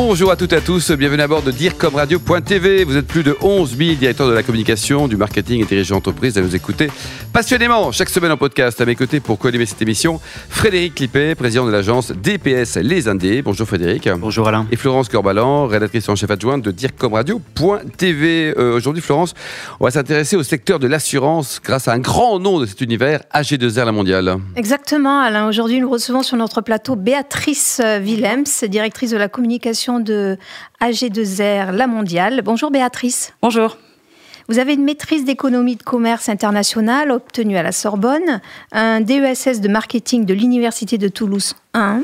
Bonjour 0.00 0.30
à 0.30 0.36
toutes 0.36 0.52
et 0.52 0.56
à 0.56 0.60
tous, 0.60 0.92
bienvenue 0.92 1.22
à 1.22 1.26
bord 1.26 1.42
de 1.42 1.50
DIRCOMRadio.tv. 1.50 2.84
Vous 2.84 2.96
êtes 2.96 3.06
plus 3.08 3.24
de 3.24 3.36
11 3.40 3.76
000 3.76 3.94
directeurs 3.96 4.28
de 4.28 4.32
la 4.32 4.44
communication, 4.44 5.08
du 5.08 5.16
marketing 5.16 5.60
et 5.62 5.64
dirigeants 5.64 5.96
d'entreprise 5.96 6.38
à 6.38 6.40
nous 6.40 6.54
écouter 6.54 6.88
passionnément 7.32 7.90
chaque 7.90 8.08
semaine 8.08 8.30
en 8.30 8.36
podcast. 8.36 8.80
À 8.80 8.86
mes 8.86 8.94
côtés 8.94 9.18
pour 9.18 9.40
co-animer 9.40 9.66
cette 9.66 9.82
émission, 9.82 10.20
Frédéric 10.48 10.94
Clippet, 10.94 11.34
président 11.34 11.66
de 11.66 11.72
l'agence 11.72 12.12
DPS 12.12 12.76
Les 12.76 13.08
Indés. 13.08 13.42
Bonjour 13.42 13.66
Frédéric. 13.66 14.08
Bonjour 14.08 14.46
Alain. 14.46 14.68
Et 14.70 14.76
Florence 14.76 15.08
Corbalan, 15.08 15.66
rédactrice 15.66 16.08
en 16.08 16.14
chef 16.14 16.30
adjointe 16.30 16.62
de 16.62 16.70
DIRCOMRadio.tv. 16.70 18.54
Euh, 18.56 18.76
Aujourd'hui, 18.76 19.02
Florence, 19.02 19.34
on 19.80 19.84
va 19.84 19.90
s'intéresser 19.90 20.36
au 20.36 20.44
secteur 20.44 20.78
de 20.78 20.86
l'assurance 20.86 21.60
grâce 21.62 21.88
à 21.88 21.92
un 21.92 21.98
grand 21.98 22.38
nom 22.38 22.60
de 22.60 22.66
cet 22.66 22.80
univers, 22.82 23.22
AG2R 23.34 23.84
La 23.84 23.92
Mondiale. 23.92 24.36
Exactement, 24.54 25.20
Alain. 25.20 25.48
Aujourd'hui, 25.48 25.80
nous 25.80 25.90
recevons 25.90 26.22
sur 26.22 26.36
notre 26.36 26.60
plateau 26.60 26.94
Béatrice 26.94 27.82
Willems, 28.00 28.44
directrice 28.68 29.10
de 29.10 29.16
la 29.16 29.28
communication 29.28 29.87
de 29.98 30.36
AG2R 30.82 31.70
La 31.70 31.86
Mondiale. 31.86 32.42
Bonjour 32.44 32.70
Béatrice. 32.70 33.32
Bonjour. 33.40 33.78
Vous 34.48 34.58
avez 34.58 34.74
une 34.74 34.84
maîtrise 34.84 35.24
d'économie 35.24 35.76
de 35.76 35.82
commerce 35.82 36.28
internationale 36.28 37.10
obtenue 37.10 37.56
à 37.56 37.62
la 37.62 37.72
Sorbonne, 37.72 38.40
un 38.72 39.00
DESS 39.00 39.60
de 39.60 39.68
marketing 39.68 40.24
de 40.26 40.34
l'Université 40.34 40.98
de 40.98 41.08
Toulouse 41.08 41.54
1. 41.74 42.02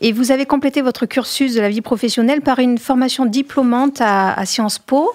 Et 0.00 0.12
vous 0.12 0.30
avez 0.30 0.46
complété 0.46 0.80
votre 0.80 1.06
cursus 1.06 1.54
de 1.54 1.60
la 1.60 1.68
vie 1.68 1.80
professionnelle 1.80 2.40
par 2.40 2.60
une 2.60 2.78
formation 2.78 3.26
diplômante 3.26 4.00
à, 4.00 4.44
Sciences 4.44 4.78
Po. 4.78 5.10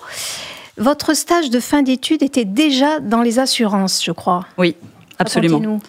Votre 0.78 1.16
stage 1.16 1.50
de 1.50 1.60
fin 1.60 1.82
d'études 1.82 2.24
était 2.24 2.46
déjà 2.46 3.00
dans 3.00 3.22
les 3.22 3.40
assurances, 3.40 4.04
je 4.04 4.12
crois. 4.12 4.46
Oui, 4.58 4.76
absolument. 5.20 5.80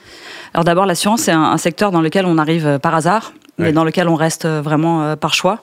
Alors 0.55 0.65
d'abord, 0.65 0.87
l'assurance, 0.87 1.23
c'est 1.23 1.33
un, 1.33 1.57
secteur 1.59 1.91
dans 1.91 2.01
lequel 2.01 2.27
on 2.27 2.39
arrive 2.39 2.79
par 2.81 2.95
hasard 2.95 3.33
mais 3.59 3.73
dans 3.73 3.85
lequel 3.85 4.09
on 4.09 4.15
reste 4.15 4.47
vraiment 4.47 5.03
euh, 5.03 5.17
par 5.17 5.35
choix. 5.35 5.61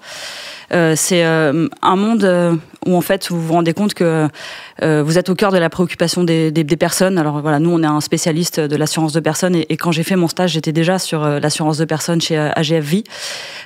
Euh, 0.73 0.93
c'est 0.95 1.25
euh, 1.25 1.67
un 1.81 1.95
monde 1.95 2.59
où 2.85 2.95
en 2.95 3.01
fait 3.01 3.29
vous 3.29 3.41
vous 3.41 3.53
rendez 3.53 3.73
compte 3.73 3.93
que 3.93 4.27
euh, 4.81 5.03
vous 5.03 5.17
êtes 5.17 5.29
au 5.29 5.35
cœur 5.35 5.51
de 5.51 5.57
la 5.57 5.69
préoccupation 5.69 6.23
des, 6.23 6.51
des, 6.51 6.63
des, 6.63 6.77
personnes. 6.77 7.17
Alors 7.17 7.41
voilà, 7.41 7.59
nous 7.59 7.69
on 7.69 7.83
est 7.83 7.87
un 7.87 8.01
spécialiste 8.01 8.59
de 8.59 8.75
l'assurance 8.75 9.13
de 9.13 9.19
personnes 9.19 9.55
et, 9.55 9.65
et 9.69 9.77
quand 9.77 9.91
j'ai 9.91 10.03
fait 10.03 10.15
mon 10.15 10.27
stage, 10.27 10.51
j'étais 10.51 10.71
déjà 10.71 10.97
sur 10.97 11.23
euh, 11.23 11.39
l'assurance 11.39 11.77
de 11.77 11.85
personnes 11.85 12.21
chez 12.21 12.37
euh, 12.37 12.49
AGF 12.55 12.83
Vie. 12.83 13.03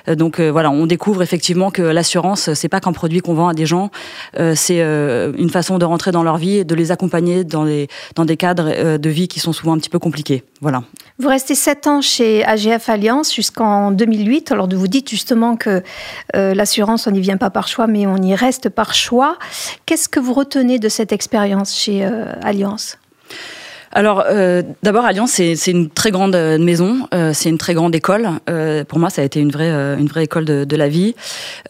donc 0.08 0.40
voilà, 0.40 0.70
on 0.70 0.86
découvre 0.86 1.22
effectivement 1.22 1.70
que 1.70 1.82
l'assurance 1.82 2.52
c'est 2.54 2.68
pas 2.68 2.80
qu'un 2.80 2.92
produit 2.92 3.20
qu'on 3.20 3.34
vend 3.34 3.48
à 3.48 3.54
des 3.54 3.66
gens, 3.66 3.90
c'est 4.54 4.80
une 4.80 5.50
façon 5.50 5.78
de 5.78 5.84
rentrer 5.84 6.12
dans 6.12 6.22
leur 6.22 6.36
vie 6.36 6.58
et 6.58 6.64
de 6.64 6.74
les 6.74 6.92
accompagner 6.92 7.44
dans 7.44 7.64
les 7.64 7.88
dans 8.14 8.24
des 8.24 8.36
cadres 8.36 8.98
de 8.98 9.10
vie 9.10 9.28
qui 9.28 9.40
sont 9.40 9.52
souvent 9.52 9.74
un 9.74 9.78
petit 9.78 9.90
peu 9.90 9.98
compliqués. 9.98 10.44
Voilà. 10.60 10.82
Vous 11.18 11.28
restez 11.28 11.54
7 11.54 11.86
ans 11.86 12.00
chez 12.02 12.44
AGF 12.44 12.90
Alliance 12.90 13.34
jusqu'en 13.34 13.90
2008. 13.90 14.52
Alors 14.52 14.68
vous 14.68 14.88
dites 14.88 15.08
justement 15.08 15.56
que 15.56 15.82
l'assurance 16.34 17.06
on 17.06 17.10
n'y 17.10 17.20
vient 17.20 17.38
pas 17.38 17.50
par 17.50 17.68
choix, 17.68 17.86
mais 17.86 18.06
on 18.06 18.16
y 18.16 18.34
reste 18.34 18.68
par 18.68 18.92
choix. 18.94 19.38
Qu'est-ce 19.86 20.08
que 20.10 20.20
vous 20.20 20.34
retenez 20.34 20.78
de 20.78 20.88
cette 20.88 21.12
expérience 21.12 21.74
chez 21.74 22.04
euh, 22.04 22.32
Alliance? 22.42 22.98
Alors, 23.96 24.24
euh, 24.28 24.62
d'abord, 24.82 25.06
Alliance, 25.06 25.30
c'est 25.30 25.70
une 25.70 25.88
très 25.88 26.10
grande 26.10 26.34
euh, 26.34 26.58
maison, 26.58 27.08
euh, 27.14 27.30
c'est 27.32 27.48
une 27.48 27.56
très 27.56 27.72
grande 27.72 27.94
école. 27.94 28.28
Euh, 28.50 28.84
pour 28.84 28.98
moi, 28.98 29.08
ça 29.08 29.22
a 29.22 29.24
été 29.24 29.40
une 29.40 29.50
vraie, 29.50 29.70
euh, 29.70 29.96
une 29.96 30.06
vraie 30.06 30.24
école 30.24 30.44
de, 30.44 30.64
de 30.64 30.76
la 30.76 30.90
vie. 30.90 31.14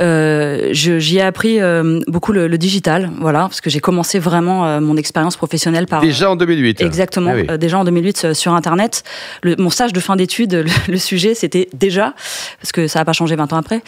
J'y 0.00 1.18
ai 1.18 1.22
appris 1.22 1.60
beaucoup 2.08 2.32
le, 2.32 2.48
le, 2.48 2.58
digital, 2.58 3.12
voilà, 3.20 3.42
parce 3.42 3.60
que 3.60 3.70
j'ai 3.70 3.78
commencé 3.78 4.18
vraiment 4.18 4.80
mon 4.80 4.96
expérience 4.96 5.36
professionnelle 5.36 5.86
par... 5.86 6.00
Déjà 6.00 6.28
en 6.28 6.34
2008 6.34 6.80
Exactement, 6.80 7.30
ah 7.32 7.52
oui. 7.52 7.58
déjà 7.58 7.78
en 7.78 7.84
2008 7.84 8.32
sur 8.32 8.54
Internet. 8.54 9.04
Le, 9.44 9.54
mon 9.58 9.70
stage 9.70 9.92
de 9.92 10.00
fin 10.00 10.16
d'études, 10.16 10.52
le, 10.54 10.64
le, 10.92 10.98
sujet, 10.98 11.34
c'était 11.34 11.68
déjà, 11.74 12.12
parce 12.60 12.72
que 12.72 12.88
ça 12.88 12.98
n'a 12.98 13.04
pas 13.04 13.12
changé 13.12 13.36
20 13.36 13.52
ans 13.52 13.58
après, 13.58 13.82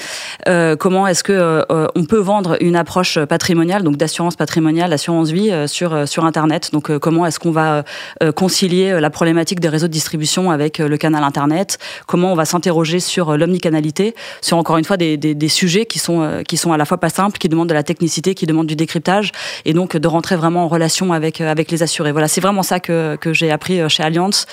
comment 0.77 1.09
est-ce 1.09 1.25
que 1.25 1.65
on 1.97 2.05
peut 2.05 2.21
vendre 2.21 2.57
une 2.61 2.77
approche 2.77 3.19
patrimoniale, 3.25 3.83
donc 3.83 3.97
d'assurance 3.97 4.37
patrimoniale, 4.37 4.93
assurance 4.93 5.31
vie, 5.31 5.53
sur, 5.67 6.07
sur 6.07 6.25
Internet. 6.25 6.71
Donc, 6.73 6.97
comment 6.99 7.27
est-ce 7.27 7.41
qu'on 7.41 7.51
va 7.51 7.83
euh, 8.28 8.28
concilier 8.33 8.91
euh, 8.91 9.01
la 9.01 9.11
problématique 9.11 9.61
des 9.61 9.69
réseaux 9.69 9.89
de 9.89 9.93
distribution 9.93 10.51
avec 10.51 10.81
euh, 10.81 10.89
le 10.89 10.97
canal 10.97 11.25
Internet, 11.25 11.79
comment 12.07 12.33
on 12.33 12.35
va 12.35 12.45
s'interroger 12.45 13.01
sur 13.01 13.37
l'omnicanalité, 13.37 14.15
sur 14.41 14.57
encore 14.57 14.79
une 14.79 14.85
fois 14.85 14.97
des, 14.97 15.17
des, 15.17 15.35
des, 15.35 15.49
sujets 15.49 15.87
qui 15.87 15.99
sont, 15.99 16.43
qui 16.47 16.57
sont 16.57 16.73
à 16.73 16.77
la 16.77 16.85
fois 16.85 16.99
pas 16.99 17.09
simples, 17.09 17.39
qui 17.39 17.49
demandent 17.49 17.69
de 17.69 17.75
la 17.75 17.83
technicité, 17.83 18.35
qui 18.35 18.47
demandent 18.47 18.67
du 18.67 18.77
décryptage, 18.77 19.33
et 19.65 19.73
donc 19.73 19.97
de 19.97 20.09
rentrer 20.09 20.37
vraiment 20.37 20.65
en 20.65 20.69
relation 20.69 21.13
avec, 21.13 21.41
avec 21.41 21.71
les 21.71 21.83
assurés. 21.83 22.13
Voilà, 22.13 22.29
c'est 22.29 22.41
vraiment 22.41 22.63
ça 22.63 22.81
que, 22.81 23.17
que 23.17 23.33
j'ai 23.33 23.51
appris 23.51 23.81
chez 23.89 24.03
Allianz 24.03 24.47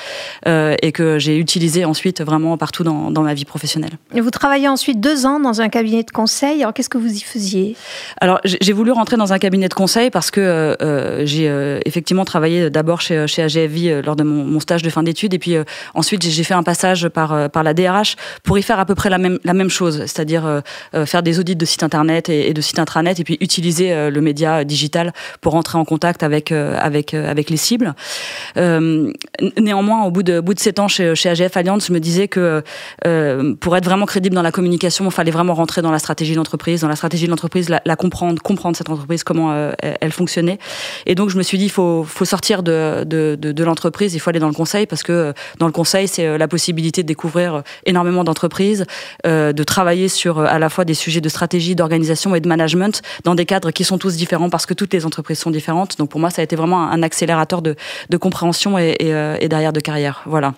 euh, 0.48 0.76
et 0.82 0.92
que 0.92 1.20
j'ai 1.20 1.38
utilisé 1.38 1.86
ensuite 1.86 2.22
vraiment 2.22 2.58
partout 2.58 2.84
dans, 2.84 3.12
dans 3.12 3.22
ma 3.22 3.34
vie 3.34 3.46
professionnelle. 3.46 3.98
Et 4.14 4.22
vous 4.22 4.32
travaillez 4.32 4.68
ensuite 4.68 5.00
deux 5.00 5.26
ans 5.26 5.40
dans 5.40 5.62
un 5.62 5.70
cabinet 5.70 6.04
de 6.04 6.12
conseil. 6.12 6.62
Alors 6.62 6.74
qu'est-ce 6.74 6.90
que 6.90 6.98
vous 6.98 7.12
y 7.12 7.22
faisiez? 7.22 7.76
Alors 8.22 8.40
j'ai 8.44 8.74
voulu 8.74 8.92
rentrer 8.92 9.18
dans 9.18 9.34
un 9.34 9.40
cabinet 9.40 9.68
de 9.68 9.74
conseil 9.74 10.10
parce 10.10 10.32
que 10.32 10.42
euh, 10.82 11.26
j'ai 11.26 11.50
euh, 11.50 11.80
effectivement 11.86 12.26
travaillé 12.26 12.70
d'abord 12.70 13.02
chez, 13.02 13.28
chez 13.28 13.44
AG 13.44 13.65
vie 13.68 13.90
euh, 13.90 14.02
lors 14.02 14.16
de 14.16 14.24
mon, 14.24 14.60
stage 14.60 14.82
de 14.82 14.90
fin 14.90 15.04
d'études. 15.04 15.34
Et 15.34 15.40
puis 15.40 15.56
euh, 15.56 15.64
ensuite, 15.94 16.24
j'ai 16.24 16.44
fait 16.44 16.54
un 16.54 16.64
passage 16.64 17.08
par, 17.10 17.34
euh, 17.34 17.48
par 17.48 17.64
la 17.64 17.74
DRH 17.74 18.16
pour 18.44 18.58
y 18.58 18.64
faire 18.64 18.80
à 18.80 18.86
peu 18.86 18.96
près 18.96 19.10
la 19.10 19.18
même, 19.18 19.40
la 19.44 19.54
même 19.54 19.70
chose, 19.70 20.00
c'est-à-dire 20.02 20.62
faire 21.06 21.24
des 21.24 21.40
audits 21.40 21.56
de 21.56 21.66
sites 21.66 21.84
internet 21.84 22.30
et, 22.30 22.54
de 22.54 22.62
sites 22.62 22.80
intranet 22.80 23.20
et 23.20 23.24
puis 23.24 23.38
utiliser 23.42 24.10
le 24.10 24.22
média 24.22 24.64
digital 24.64 25.14
pour 25.42 25.54
rentrer 25.54 25.78
en 25.78 25.86
contact 25.86 26.24
avec, 26.24 26.52
avec, 26.52 27.14
avec 27.14 27.50
les 27.50 27.58
cibles. 27.58 27.94
néanmoins, 28.56 30.04
au 30.04 30.12
bout 30.12 30.24
de, 30.24 30.40
bout 30.40 30.54
de 30.54 30.60
7 30.60 30.80
ans 30.80 30.88
chez, 30.88 31.16
chez 31.16 31.30
AGF 31.30 31.58
Alliance, 31.58 31.88
je 31.88 31.94
me 31.94 32.00
disais 32.00 32.28
que 32.28 32.64
pour 33.60 33.76
être 33.76 33.86
vraiment 33.86 34.06
crédible 34.06 34.36
dans 34.36 34.42
la 34.42 34.52
communication, 34.52 35.06
il 35.06 35.12
fallait 35.12 35.32
vraiment 35.32 35.54
rentrer 35.54 35.82
dans 35.82 35.92
la 35.92 36.00
stratégie 36.00 36.36
d'entreprise, 36.36 36.82
dans 36.82 36.90
la 36.90 36.96
stratégie 36.96 37.26
de 37.26 37.32
l'entreprise, 37.32 37.70
la, 37.70 37.96
comprendre, 37.96 38.42
comprendre 38.42 38.76
cette 38.78 38.90
entreprise, 38.90 39.24
comment 39.24 39.72
elle, 39.82 40.12
fonctionnait. 40.12 40.60
Et 41.06 41.16
donc, 41.16 41.30
je 41.30 41.38
me 41.38 41.44
suis 41.44 41.58
dit, 41.58 41.66
il 41.66 41.72
faut, 41.72 42.04
faut 42.04 42.26
sortir 42.26 42.64
de, 42.64 43.45
de 43.52 43.64
l'entreprise, 43.64 44.14
il 44.14 44.20
faut 44.20 44.30
aller 44.30 44.40
dans 44.40 44.48
le 44.48 44.54
conseil 44.54 44.86
parce 44.86 45.04
que 45.04 45.12
euh, 45.12 45.34
dans 45.60 45.66
le 45.66 45.72
conseil, 45.72 46.08
c'est 46.08 46.26
euh, 46.26 46.38
la 46.38 46.48
possibilité 46.48 47.04
de 47.04 47.08
découvrir 47.08 47.56
euh, 47.56 47.62
énormément 47.86 48.24
d'entreprises, 48.24 48.86
de 49.26 49.64
travailler 49.64 50.08
sur 50.08 50.40
à 50.40 50.60
la 50.60 50.70
fois 50.70 50.86
des 50.86 50.94
sujets 50.94 51.22
de 51.22 51.30
stratégie, 51.30 51.76
d'organisation 51.76 52.36
et 52.36 52.40
de 52.40 52.48
management 52.48 53.02
dans 53.24 53.36
des 53.36 53.46
cadres 53.46 53.72
qui 53.72 53.84
sont 53.84 53.98
tous 53.98 54.16
différents 54.16 54.50
parce 54.50 54.66
que 54.66 54.74
toutes 54.74 54.94
les 54.94 55.06
entreprises 55.06 55.40
sont 55.40 55.52
différentes. 55.52 55.98
Donc 55.98 56.10
pour 56.10 56.20
moi, 56.20 56.30
ça 56.30 56.42
a 56.42 56.44
été 56.44 56.56
vraiment 56.56 56.90
un 56.90 57.04
accélérateur 57.04 57.62
de, 57.62 57.76
de 58.10 58.18
compréhension 58.18 58.78
et, 58.78 58.96
et, 59.00 59.10
et 59.40 59.50
derrière 59.50 59.74
de 59.74 59.80
carrière. 59.80 60.22
Voilà. 60.26 60.54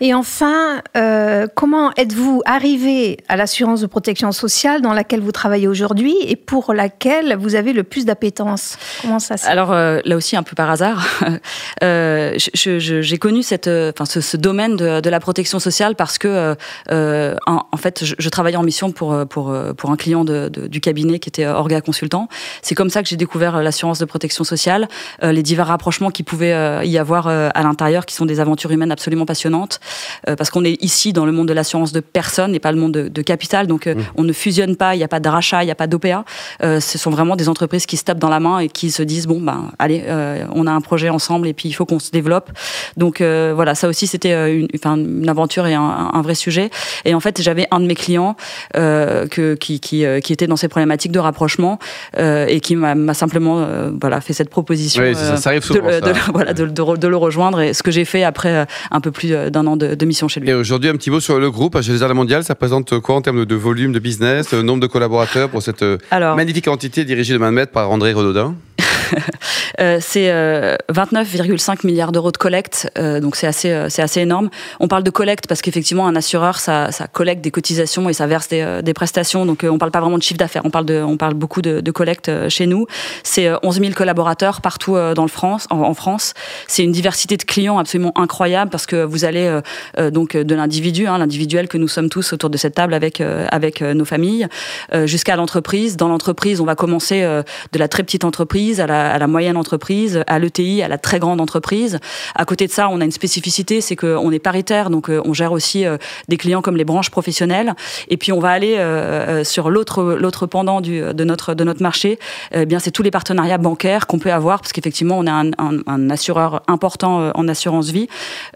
Et 0.00 0.14
enfin, 0.14 0.82
euh, 0.96 1.46
comment 1.54 1.92
êtes-vous 1.96 2.42
arrivé 2.44 3.18
à 3.28 3.36
l'assurance 3.36 3.80
de 3.80 3.86
protection 3.86 4.32
sociale 4.32 4.82
dans 4.82 4.92
laquelle 4.92 5.20
vous 5.20 5.32
travaillez 5.32 5.68
aujourd'hui 5.68 6.14
et 6.26 6.36
pour 6.36 6.74
laquelle 6.74 7.36
vous 7.36 7.54
avez 7.54 7.72
le 7.72 7.84
plus 7.84 8.04
d'appétence? 8.04 8.78
Comment 9.00 9.18
ça 9.18 9.36
se 9.36 9.46
Alors 9.46 9.72
euh, 9.72 10.00
là 10.04 10.16
aussi 10.16 10.36
un 10.36 10.42
peu 10.42 10.54
par 10.54 10.70
hasard, 10.70 11.06
euh, 11.82 12.31
j'ai 12.36 13.18
connu 13.18 13.42
cette, 13.42 13.68
enfin 13.68 14.04
ce, 14.04 14.20
ce, 14.20 14.36
domaine 14.36 14.76
de, 14.76 15.00
de, 15.00 15.10
la 15.10 15.20
protection 15.20 15.58
sociale 15.58 15.94
parce 15.94 16.18
que 16.18 16.54
euh, 16.90 17.36
en, 17.46 17.62
en, 17.70 17.76
fait 17.76 18.04
je, 18.04 18.14
je, 18.18 18.28
travaillais 18.28 18.56
en 18.56 18.62
mission 18.62 18.92
pour 18.92 19.16
pour 19.28 19.54
pour 19.76 19.90
un 19.90 19.96
client 19.96 20.24
de, 20.24 20.48
de, 20.48 20.66
du 20.66 20.80
cabinet 20.80 21.18
qui 21.18 21.28
était 21.28 21.46
Orga 21.46 21.80
Consultant. 21.80 22.28
C'est 22.62 22.74
comme 22.74 22.90
ça 22.90 23.02
que 23.02 23.08
j'ai 23.08 23.16
découvert 23.16 23.62
l'assurance 23.62 23.98
de 23.98 24.04
protection 24.04 24.44
sociale, 24.44 24.88
euh, 25.22 25.32
les 25.32 25.42
divers 25.42 25.66
rapprochements 25.66 26.10
qui 26.10 26.22
pouvaient 26.22 26.54
euh, 26.54 26.84
y 26.84 26.98
avoir 26.98 27.26
à 27.28 27.62
l'intérieur, 27.62 28.06
qui 28.06 28.14
sont 28.14 28.26
des 28.26 28.40
aventures 28.40 28.70
humaines 28.70 28.92
absolument 28.92 29.26
passionnantes 29.26 29.80
euh, 30.28 30.36
parce 30.36 30.50
qu'on 30.50 30.64
est 30.64 30.82
ici 30.82 31.12
dans 31.12 31.26
le 31.26 31.32
monde 31.32 31.48
de 31.48 31.52
l'assurance 31.52 31.92
de 31.92 32.00
personnes 32.00 32.54
et 32.54 32.60
pas 32.60 32.72
le 32.72 32.78
monde 32.78 32.92
de, 32.92 33.08
de 33.08 33.22
capital. 33.22 33.66
Donc, 33.66 33.86
euh, 33.86 33.94
mmh. 33.94 34.00
on 34.16 34.24
ne 34.24 34.32
fusionne 34.32 34.76
pas, 34.76 34.94
il 34.94 34.98
n'y 34.98 35.04
a 35.04 35.08
pas 35.08 35.20
de 35.20 35.28
rachat, 35.28 35.62
il 35.62 35.66
n'y 35.66 35.72
a 35.72 35.76
pas 35.76 35.86
d'OPA. 35.86 36.24
Euh, 36.62 36.80
ce 36.80 36.98
sont 36.98 37.10
vraiment 37.10 37.36
des 37.36 37.48
entreprises 37.48 37.86
qui 37.86 37.96
se 37.96 38.04
tapent 38.04 38.18
dans 38.18 38.28
la 38.28 38.40
main 38.40 38.58
et 38.58 38.68
qui 38.68 38.90
se 38.90 39.02
disent 39.02 39.26
bon, 39.26 39.40
ben, 39.40 39.70
allez, 39.78 40.04
on 40.54 40.66
a 40.66 40.72
un 40.72 40.80
projet 40.80 41.08
ensemble 41.08 41.48
et 41.48 41.54
puis 41.54 41.68
il 41.68 41.72
faut 41.72 41.86
qu'on 41.86 41.98
se 41.98 42.10
développe. 42.10 42.21
Donc, 42.96 43.20
voilà, 43.20 43.74
ça 43.74 43.88
aussi, 43.88 44.06
c'était 44.06 44.32
une, 44.54 44.68
enfin, 44.74 44.96
une 44.96 45.28
aventure 45.28 45.66
et 45.66 45.74
un, 45.74 46.10
un, 46.12 46.22
vrai 46.22 46.34
sujet. 46.34 46.70
Et 47.04 47.14
en 47.14 47.20
fait, 47.20 47.40
j'avais 47.42 47.66
un 47.70 47.80
de 47.80 47.86
mes 47.86 47.94
clients 47.94 48.36
que, 48.74 49.54
qui, 49.54 49.80
qui, 49.80 50.04
qui, 50.22 50.32
était 50.32 50.46
dans 50.46 50.56
ces 50.56 50.68
problématiques 50.68 51.12
de 51.12 51.18
rapprochement 51.18 51.78
et 52.18 52.60
qui 52.60 52.76
m'a 52.76 53.14
simplement 53.14 53.66
voilà, 54.00 54.20
fait 54.20 54.32
cette 54.32 54.50
proposition 54.50 55.02
oui, 55.02 55.14
ça, 55.14 55.36
ça 55.36 55.50
arrive 55.50 55.62
souvent, 55.62 55.86
de, 55.86 56.00
de, 56.00 56.12
voilà, 56.32 56.52
de, 56.52 56.66
de, 56.66 57.08
le 57.08 57.16
rejoindre. 57.16 57.60
Et 57.60 57.74
ce 57.74 57.82
que 57.82 57.90
j'ai 57.90 58.04
fait 58.04 58.24
après 58.24 58.66
un 58.90 59.00
peu 59.00 59.10
plus 59.10 59.30
d'un 59.50 59.66
an 59.66 59.76
de, 59.76 60.04
mission 60.04 60.28
chez 60.28 60.40
lui. 60.40 60.50
Et 60.50 60.54
aujourd'hui, 60.54 60.90
un 60.90 60.96
petit 60.96 61.10
mot 61.10 61.20
sur 61.20 61.38
le 61.38 61.50
groupe 61.50 61.76
HGZ 61.76 62.02
Mondial, 62.12 62.44
ça 62.44 62.54
présente 62.54 62.98
quoi 63.00 63.14
en 63.14 63.22
termes 63.22 63.44
de 63.44 63.54
volume 63.54 63.92
de 63.92 63.98
business, 63.98 64.52
nombre 64.52 64.80
de 64.80 64.86
collaborateurs 64.86 65.48
pour 65.48 65.62
cette 65.62 65.84
Alors, 66.10 66.36
magnifique 66.36 66.68
entité 66.68 67.04
dirigée 67.04 67.34
de 67.34 67.38
main 67.38 67.50
de 67.50 67.56
maître 67.56 67.72
par 67.72 67.90
André 67.90 68.12
Renaudin 68.12 68.54
c'est 70.00 70.30
29,5 70.92 71.86
milliards 71.86 72.12
d'euros 72.12 72.32
de 72.32 72.36
collecte, 72.36 72.90
donc 72.96 73.36
c'est 73.36 73.46
assez, 73.46 73.86
c'est 73.88 74.02
assez 74.02 74.20
énorme. 74.20 74.50
On 74.80 74.88
parle 74.88 75.02
de 75.02 75.10
collecte 75.10 75.46
parce 75.46 75.62
qu'effectivement, 75.62 76.06
un 76.06 76.16
assureur, 76.16 76.60
ça, 76.60 76.92
ça, 76.92 77.06
collecte 77.06 77.42
des 77.42 77.50
cotisations 77.50 78.08
et 78.08 78.12
ça 78.12 78.26
verse 78.26 78.48
des, 78.48 78.80
des 78.82 78.94
prestations. 78.94 79.46
Donc 79.46 79.64
on 79.68 79.78
parle 79.78 79.90
pas 79.90 80.00
vraiment 80.00 80.18
de 80.18 80.22
chiffre 80.22 80.38
d'affaires, 80.38 80.62
on 80.64 80.70
parle 80.70 80.86
de, 80.86 81.02
on 81.02 81.16
parle 81.16 81.34
beaucoup 81.34 81.62
de, 81.62 81.80
de 81.80 81.90
collecte 81.90 82.30
chez 82.48 82.66
nous. 82.66 82.86
C'est 83.22 83.50
11 83.62 83.80
000 83.80 83.92
collaborateurs 83.92 84.60
partout 84.60 84.96
dans 85.14 85.22
le 85.22 85.28
France, 85.28 85.66
en, 85.70 85.80
en 85.80 85.94
France. 85.94 86.34
C'est 86.66 86.84
une 86.84 86.92
diversité 86.92 87.36
de 87.36 87.42
clients 87.42 87.78
absolument 87.78 88.12
incroyable 88.16 88.70
parce 88.70 88.86
que 88.86 89.04
vous 89.04 89.24
allez 89.24 89.60
donc 90.12 90.36
de 90.36 90.54
l'individu, 90.54 91.06
hein, 91.06 91.18
l'individuel 91.18 91.68
que 91.68 91.78
nous 91.78 91.88
sommes 91.88 92.08
tous 92.08 92.32
autour 92.32 92.50
de 92.50 92.56
cette 92.56 92.74
table 92.74 92.94
avec 92.94 93.20
avec 93.20 93.80
nos 93.80 94.04
familles, 94.04 94.46
jusqu'à 95.04 95.36
l'entreprise. 95.36 95.96
Dans 95.96 96.08
l'entreprise, 96.08 96.60
on 96.60 96.64
va 96.64 96.74
commencer 96.74 97.22
de 97.22 97.78
la 97.78 97.88
très 97.88 98.02
petite 98.02 98.24
entreprise 98.24 98.80
à 98.80 98.86
la, 98.86 99.01
à 99.10 99.18
la 99.18 99.26
moyenne 99.26 99.56
entreprise, 99.56 100.22
à 100.26 100.38
l'ETI, 100.38 100.82
à 100.82 100.88
la 100.88 100.98
très 100.98 101.18
grande 101.18 101.40
entreprise. 101.40 101.98
À 102.34 102.44
côté 102.44 102.66
de 102.66 102.72
ça, 102.72 102.88
on 102.88 103.00
a 103.00 103.04
une 103.04 103.12
spécificité, 103.12 103.80
c'est 103.80 103.96
qu'on 103.96 104.30
est 104.30 104.38
paritaire, 104.38 104.90
donc 104.90 105.08
on 105.08 105.32
gère 105.32 105.52
aussi 105.52 105.84
des 106.28 106.36
clients 106.36 106.62
comme 106.62 106.76
les 106.76 106.84
branches 106.84 107.10
professionnelles. 107.10 107.74
Et 108.08 108.16
puis 108.16 108.32
on 108.32 108.40
va 108.40 108.50
aller 108.50 108.78
sur 109.44 109.70
l'autre 109.70 110.02
l'autre 110.02 110.46
pendant 110.46 110.80
du, 110.80 111.00
de 111.00 111.24
notre 111.24 111.54
de 111.54 111.64
notre 111.64 111.82
marché. 111.82 112.18
Eh 112.52 112.66
bien, 112.66 112.78
c'est 112.78 112.90
tous 112.90 113.02
les 113.02 113.10
partenariats 113.10 113.58
bancaires 113.58 114.06
qu'on 114.06 114.18
peut 114.18 114.32
avoir 114.32 114.60
parce 114.60 114.72
qu'effectivement, 114.72 115.18
on 115.18 115.26
est 115.26 115.30
un, 115.30 115.50
un, 115.58 115.78
un, 115.86 116.10
assureur 116.10 116.62
important 116.68 117.30
en 117.34 117.48
assurance 117.48 117.90
vie 117.90 118.08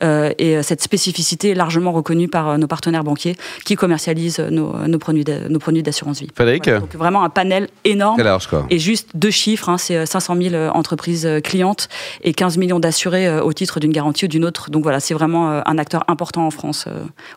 et 0.02 0.62
cette 0.62 0.82
spécificité 0.82 1.50
est 1.50 1.54
largement 1.54 1.92
reconnue 1.92 2.28
par 2.28 2.58
nos 2.58 2.66
partenaires 2.66 3.04
banquiers 3.04 3.36
qui 3.64 3.76
commercialisent 3.76 4.40
nos, 4.40 4.72
nos 4.86 4.98
produits 4.98 5.24
nos 5.48 5.58
produits 5.58 5.82
d'assurance 5.82 6.20
vie. 6.20 6.28
Frédéric, 6.34 6.64
voilà, 6.64 6.80
donc 6.80 6.94
vraiment 6.94 7.24
un 7.24 7.30
panel 7.30 7.68
énorme. 7.84 8.20
Large, 8.20 8.48
quoi. 8.48 8.66
Et 8.70 8.78
juste 8.78 9.10
deux 9.14 9.30
chiffres, 9.30 9.68
hein, 9.68 9.78
c'est 9.78 10.04
500 10.04 10.25
000 10.34 10.70
entreprises 10.74 11.28
clientes 11.44 11.88
et 12.22 12.32
15 12.32 12.56
millions 12.58 12.80
d'assurés 12.80 13.40
au 13.40 13.52
titre 13.52 13.80
d'une 13.80 13.92
garantie 13.92 14.24
ou 14.24 14.28
d'une 14.28 14.44
autre. 14.44 14.70
Donc 14.70 14.82
voilà, 14.82 15.00
c'est 15.00 15.14
vraiment 15.14 15.62
un 15.66 15.78
acteur 15.78 16.04
important 16.08 16.46
en 16.46 16.50
France 16.50 16.88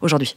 aujourd'hui. 0.01 0.35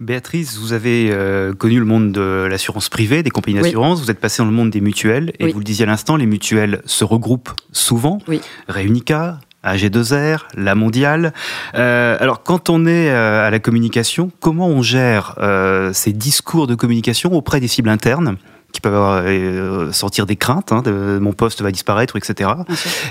Béatrice, 0.00 0.58
vous 0.58 0.72
avez 0.72 1.10
euh, 1.12 1.52
connu 1.52 1.78
le 1.78 1.84
monde 1.84 2.12
de 2.12 2.46
l'assurance 2.50 2.88
privée, 2.88 3.22
des 3.22 3.30
compagnies 3.30 3.60
d'assurance, 3.60 3.98
oui. 3.98 4.04
vous 4.04 4.10
êtes 4.10 4.18
passé 4.18 4.42
dans 4.42 4.48
le 4.48 4.54
monde 4.54 4.70
des 4.70 4.80
mutuelles, 4.80 5.32
et 5.38 5.44
oui. 5.44 5.52
vous 5.52 5.58
le 5.58 5.64
disiez 5.64 5.84
à 5.84 5.86
l'instant, 5.86 6.16
les 6.16 6.26
mutuelles 6.26 6.82
se 6.84 7.04
regroupent 7.04 7.50
souvent. 7.70 8.18
Oui. 8.26 8.40
Réunica, 8.68 9.38
AG2R, 9.64 10.40
la 10.56 10.74
mondiale. 10.74 11.32
Euh, 11.74 12.16
alors, 12.18 12.42
quand 12.42 12.70
on 12.70 12.86
est 12.86 13.10
euh, 13.10 13.46
à 13.46 13.50
la 13.50 13.60
communication, 13.60 14.30
comment 14.40 14.66
on 14.66 14.82
gère 14.82 15.36
euh, 15.38 15.92
ces 15.92 16.12
discours 16.12 16.66
de 16.66 16.74
communication 16.74 17.32
auprès 17.32 17.60
des 17.60 17.68
cibles 17.68 17.88
internes? 17.88 18.36
Qui 18.74 18.80
peuvent 18.80 18.94
avoir, 18.94 19.22
euh, 19.24 19.92
sortir 19.92 20.26
des 20.26 20.36
craintes, 20.36 20.72
hein, 20.72 20.82
de, 20.82 21.18
mon 21.20 21.32
poste 21.32 21.62
va 21.62 21.70
disparaître, 21.70 22.16
etc. 22.16 22.50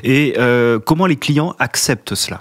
Et 0.03 0.35
euh, 0.37 0.77
comment 0.77 1.05
les 1.05 1.15
clients 1.15 1.55
acceptent 1.57 2.15
cela? 2.15 2.39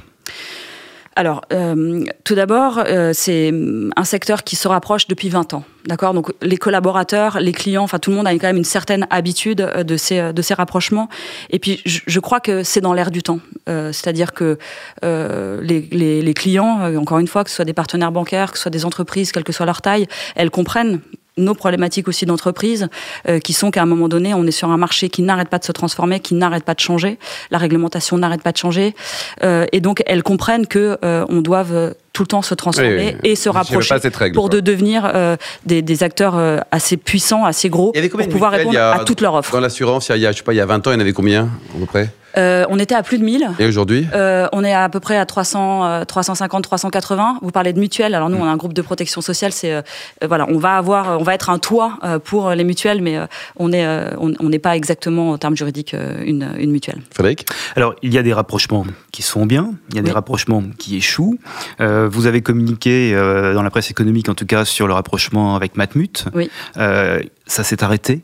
Alors, 1.15 1.43
euh, 1.53 2.05
tout 2.25 2.35
d'abord, 2.35 2.79
euh, 2.79 3.11
c'est 3.15 3.53
un 3.97 4.05
secteur 4.05 4.45
qui 4.45 4.57
se 4.57 4.67
rapproche 4.67 5.09
depuis 5.09 5.29
20 5.29 5.53
ans. 5.53 5.65
D'accord? 5.85 6.15
Donc, 6.15 6.33
les 6.41 6.57
collaborateurs, 6.57 7.39
les 7.39 7.53
clients, 7.53 7.83
enfin, 7.83 7.99
tout 7.99 8.11
le 8.11 8.17
monde 8.17 8.27
a 8.27 8.33
quand 8.33 8.47
même 8.47 8.57
une 8.57 8.65
certaine 8.65 9.07
habitude 9.11 9.59
de 9.59 9.97
ces, 9.99 10.33
de 10.33 10.43
ces 10.43 10.55
rapprochements. 10.55 11.09
Et 11.51 11.59
puis, 11.59 11.83
je, 11.85 12.01
je 12.07 12.21
crois 12.21 12.41
que 12.41 12.63
c'est 12.63 12.81
dans 12.81 12.95
l'air 12.95 13.11
du 13.11 13.23
temps. 13.23 13.41
Euh, 13.69 13.93
C'est-à-dire 13.93 14.33
que 14.33 14.59
les, 15.03 15.87
les, 15.93 16.23
les, 16.23 16.35
clients, 16.35 16.97
encore 16.97 17.19
une 17.19 17.29
fois, 17.29 17.45
que 17.45 17.51
ce 17.51 17.57
soit 17.57 17.67
des 17.67 17.75
partenaires 17.75 18.13
bancaires, 18.13 18.51
que 18.51 18.57
ce 18.57 18.63
soit 18.63 18.71
des 18.71 18.87
entreprises, 18.87 19.33
quelle 19.33 19.45
que 19.45 19.53
soit 19.53 19.67
leur 19.67 19.83
taille, 19.83 20.07
elles 20.35 20.51
comprennent 20.51 21.01
nos 21.37 21.55
problématiques 21.55 22.09
aussi 22.09 22.27
d'entreprise, 22.27 22.89
euh, 23.29 23.39
qui 23.39 23.53
sont 23.53 23.71
qu'à 23.71 23.83
un 23.83 23.87
moment 23.87 24.09
donné, 24.09 24.35
on 24.35 24.47
est 24.47 24.53
sur 24.53 24.71
un 24.71 24.77
marché 24.77 25.09
qui 25.09 25.23
n'arrête 25.23 25.49
pas 25.49 25.59
de 25.59 25.65
se 25.65 25.73
transformer, 25.73 26.21
qui 26.21 26.35
n'arrête 26.35 26.65
pas 26.65 26.75
de 26.75 26.81
changer, 26.81 27.19
la 27.51 27.59
réglementation 27.59 28.19
n'arrête 28.19 28.43
pas 28.43 28.53
de 28.53 28.59
changer, 28.59 28.95
euh, 29.43 29.67
et 29.73 29.81
donc 29.81 30.03
elles 30.07 30.23
comprennent 30.23 30.67
que 30.67 30.99
euh, 31.05 31.25
on 31.29 31.41
doive 31.41 31.95
tout 32.13 32.23
le 32.23 32.27
temps 32.27 32.43
se 32.43 32.55
transformer 32.55 32.97
oui, 32.97 33.17
oui. 33.23 33.31
et 33.31 33.37
se 33.37 33.49
rapprocher 33.49 33.95
règle, 33.95 34.35
pour 34.35 34.49
quoi. 34.49 34.57
de 34.57 34.61
devenir 34.61 35.11
euh, 35.15 35.37
des, 35.67 35.83
des, 35.83 36.03
acteurs 36.03 36.37
euh, 36.37 36.59
assez 36.71 36.97
puissants, 36.97 37.45
assez 37.45 37.69
gros, 37.69 37.93
pour 37.93 38.29
pouvoir 38.29 38.53
répondre 38.53 38.79
a, 38.79 39.01
à 39.01 39.05
toute 39.05 39.21
leur 39.21 39.35
offre. 39.35 39.53
Dans 39.53 39.61
l'assurance, 39.61 40.11
il 40.11 40.21
y 40.21 40.27
a, 40.27 40.33
je 40.33 40.39
sais 40.39 40.43
pas, 40.43 40.53
il 40.53 40.57
y 40.57 40.61
a 40.61 40.67
20 40.67 40.87
ans, 40.87 40.91
il 40.91 40.95
y 40.95 40.97
en 40.97 41.01
avait 41.01 41.13
combien 41.13 41.45
à 41.45 41.79
peu 41.79 41.87
près? 41.87 42.11
Euh, 42.37 42.65
on 42.69 42.79
était 42.79 42.95
à 42.95 43.03
plus 43.03 43.19
de 43.19 43.25
1000. 43.25 43.51
Et 43.59 43.67
aujourd'hui 43.67 44.07
euh, 44.15 44.47
On 44.53 44.65
est 44.65 44.73
à, 44.73 44.85
à 44.85 44.89
peu 44.89 45.01
près 45.01 45.17
à 45.17 45.27
300, 45.27 46.05
350, 46.07 46.65
380. 46.65 47.39
Vous 47.43 47.51
parlez 47.51 47.73
de 47.73 47.81
mutuelles. 47.81 48.15
Alors 48.15 48.31
nous, 48.31 48.39
on 48.39 48.45
a 48.45 48.49
un 48.49 48.57
groupe 48.57 48.73
de 48.75 48.83
protection 48.83 49.21
sociale. 49.21 49.53
C'est 49.53 49.73
euh, 49.75 49.83
voilà, 50.27 50.47
on 50.49 50.59
va 50.59 50.77
avoir, 50.77 51.21
on 51.21 51.23
va 51.25 51.35
être 51.35 51.51
un 51.51 51.59
toit 51.59 51.99
euh, 52.05 52.19
pour 52.19 52.51
les 52.51 52.65
mutuelles, 52.65 53.03
mais 53.03 53.19
on 53.57 53.73
est, 53.73 53.87
on 54.19 54.49
n'est 54.49 54.59
pas 54.59 54.77
exactement 54.77 55.31
en 55.33 55.39
termes 55.39 55.57
juridiques 55.57 55.95
une, 56.25 56.49
une 56.59 56.71
mutuelle. 56.71 57.01
Frédéric 57.13 57.47
Alors 57.77 57.95
il 58.03 58.13
y 58.13 58.19
a 58.19 58.23
des 58.23 58.33
rapprochements 58.33 58.85
qui 59.13 59.23
sont 59.23 59.47
bien, 59.47 59.73
il 59.91 59.97
y 59.97 59.99
a 59.99 60.03
Oui. 60.03 60.07
des 60.07 60.13
rapprochements 60.13 60.63
qui 60.79 60.97
échouent. 60.97 61.39
Euh, 61.81 62.09
vous 62.11 62.27
avez 62.27 62.43
communiqué 62.43 63.13
euh, 63.15 63.55
dans 63.55 63.63
la 63.63 63.71
presse 63.71 63.91
économique, 63.91 64.29
en 64.29 64.35
tout 64.35 64.47
cas, 64.47 64.65
sur 64.65 64.87
le 64.87 64.95
rapprochement 64.95 65.55
avec 65.57 65.77
Matmut. 65.77 66.25
Oui. 66.35 66.51
Euh, 66.77 67.21
ça 67.47 67.65
s'est 67.65 67.83
arrêté. 67.85 68.23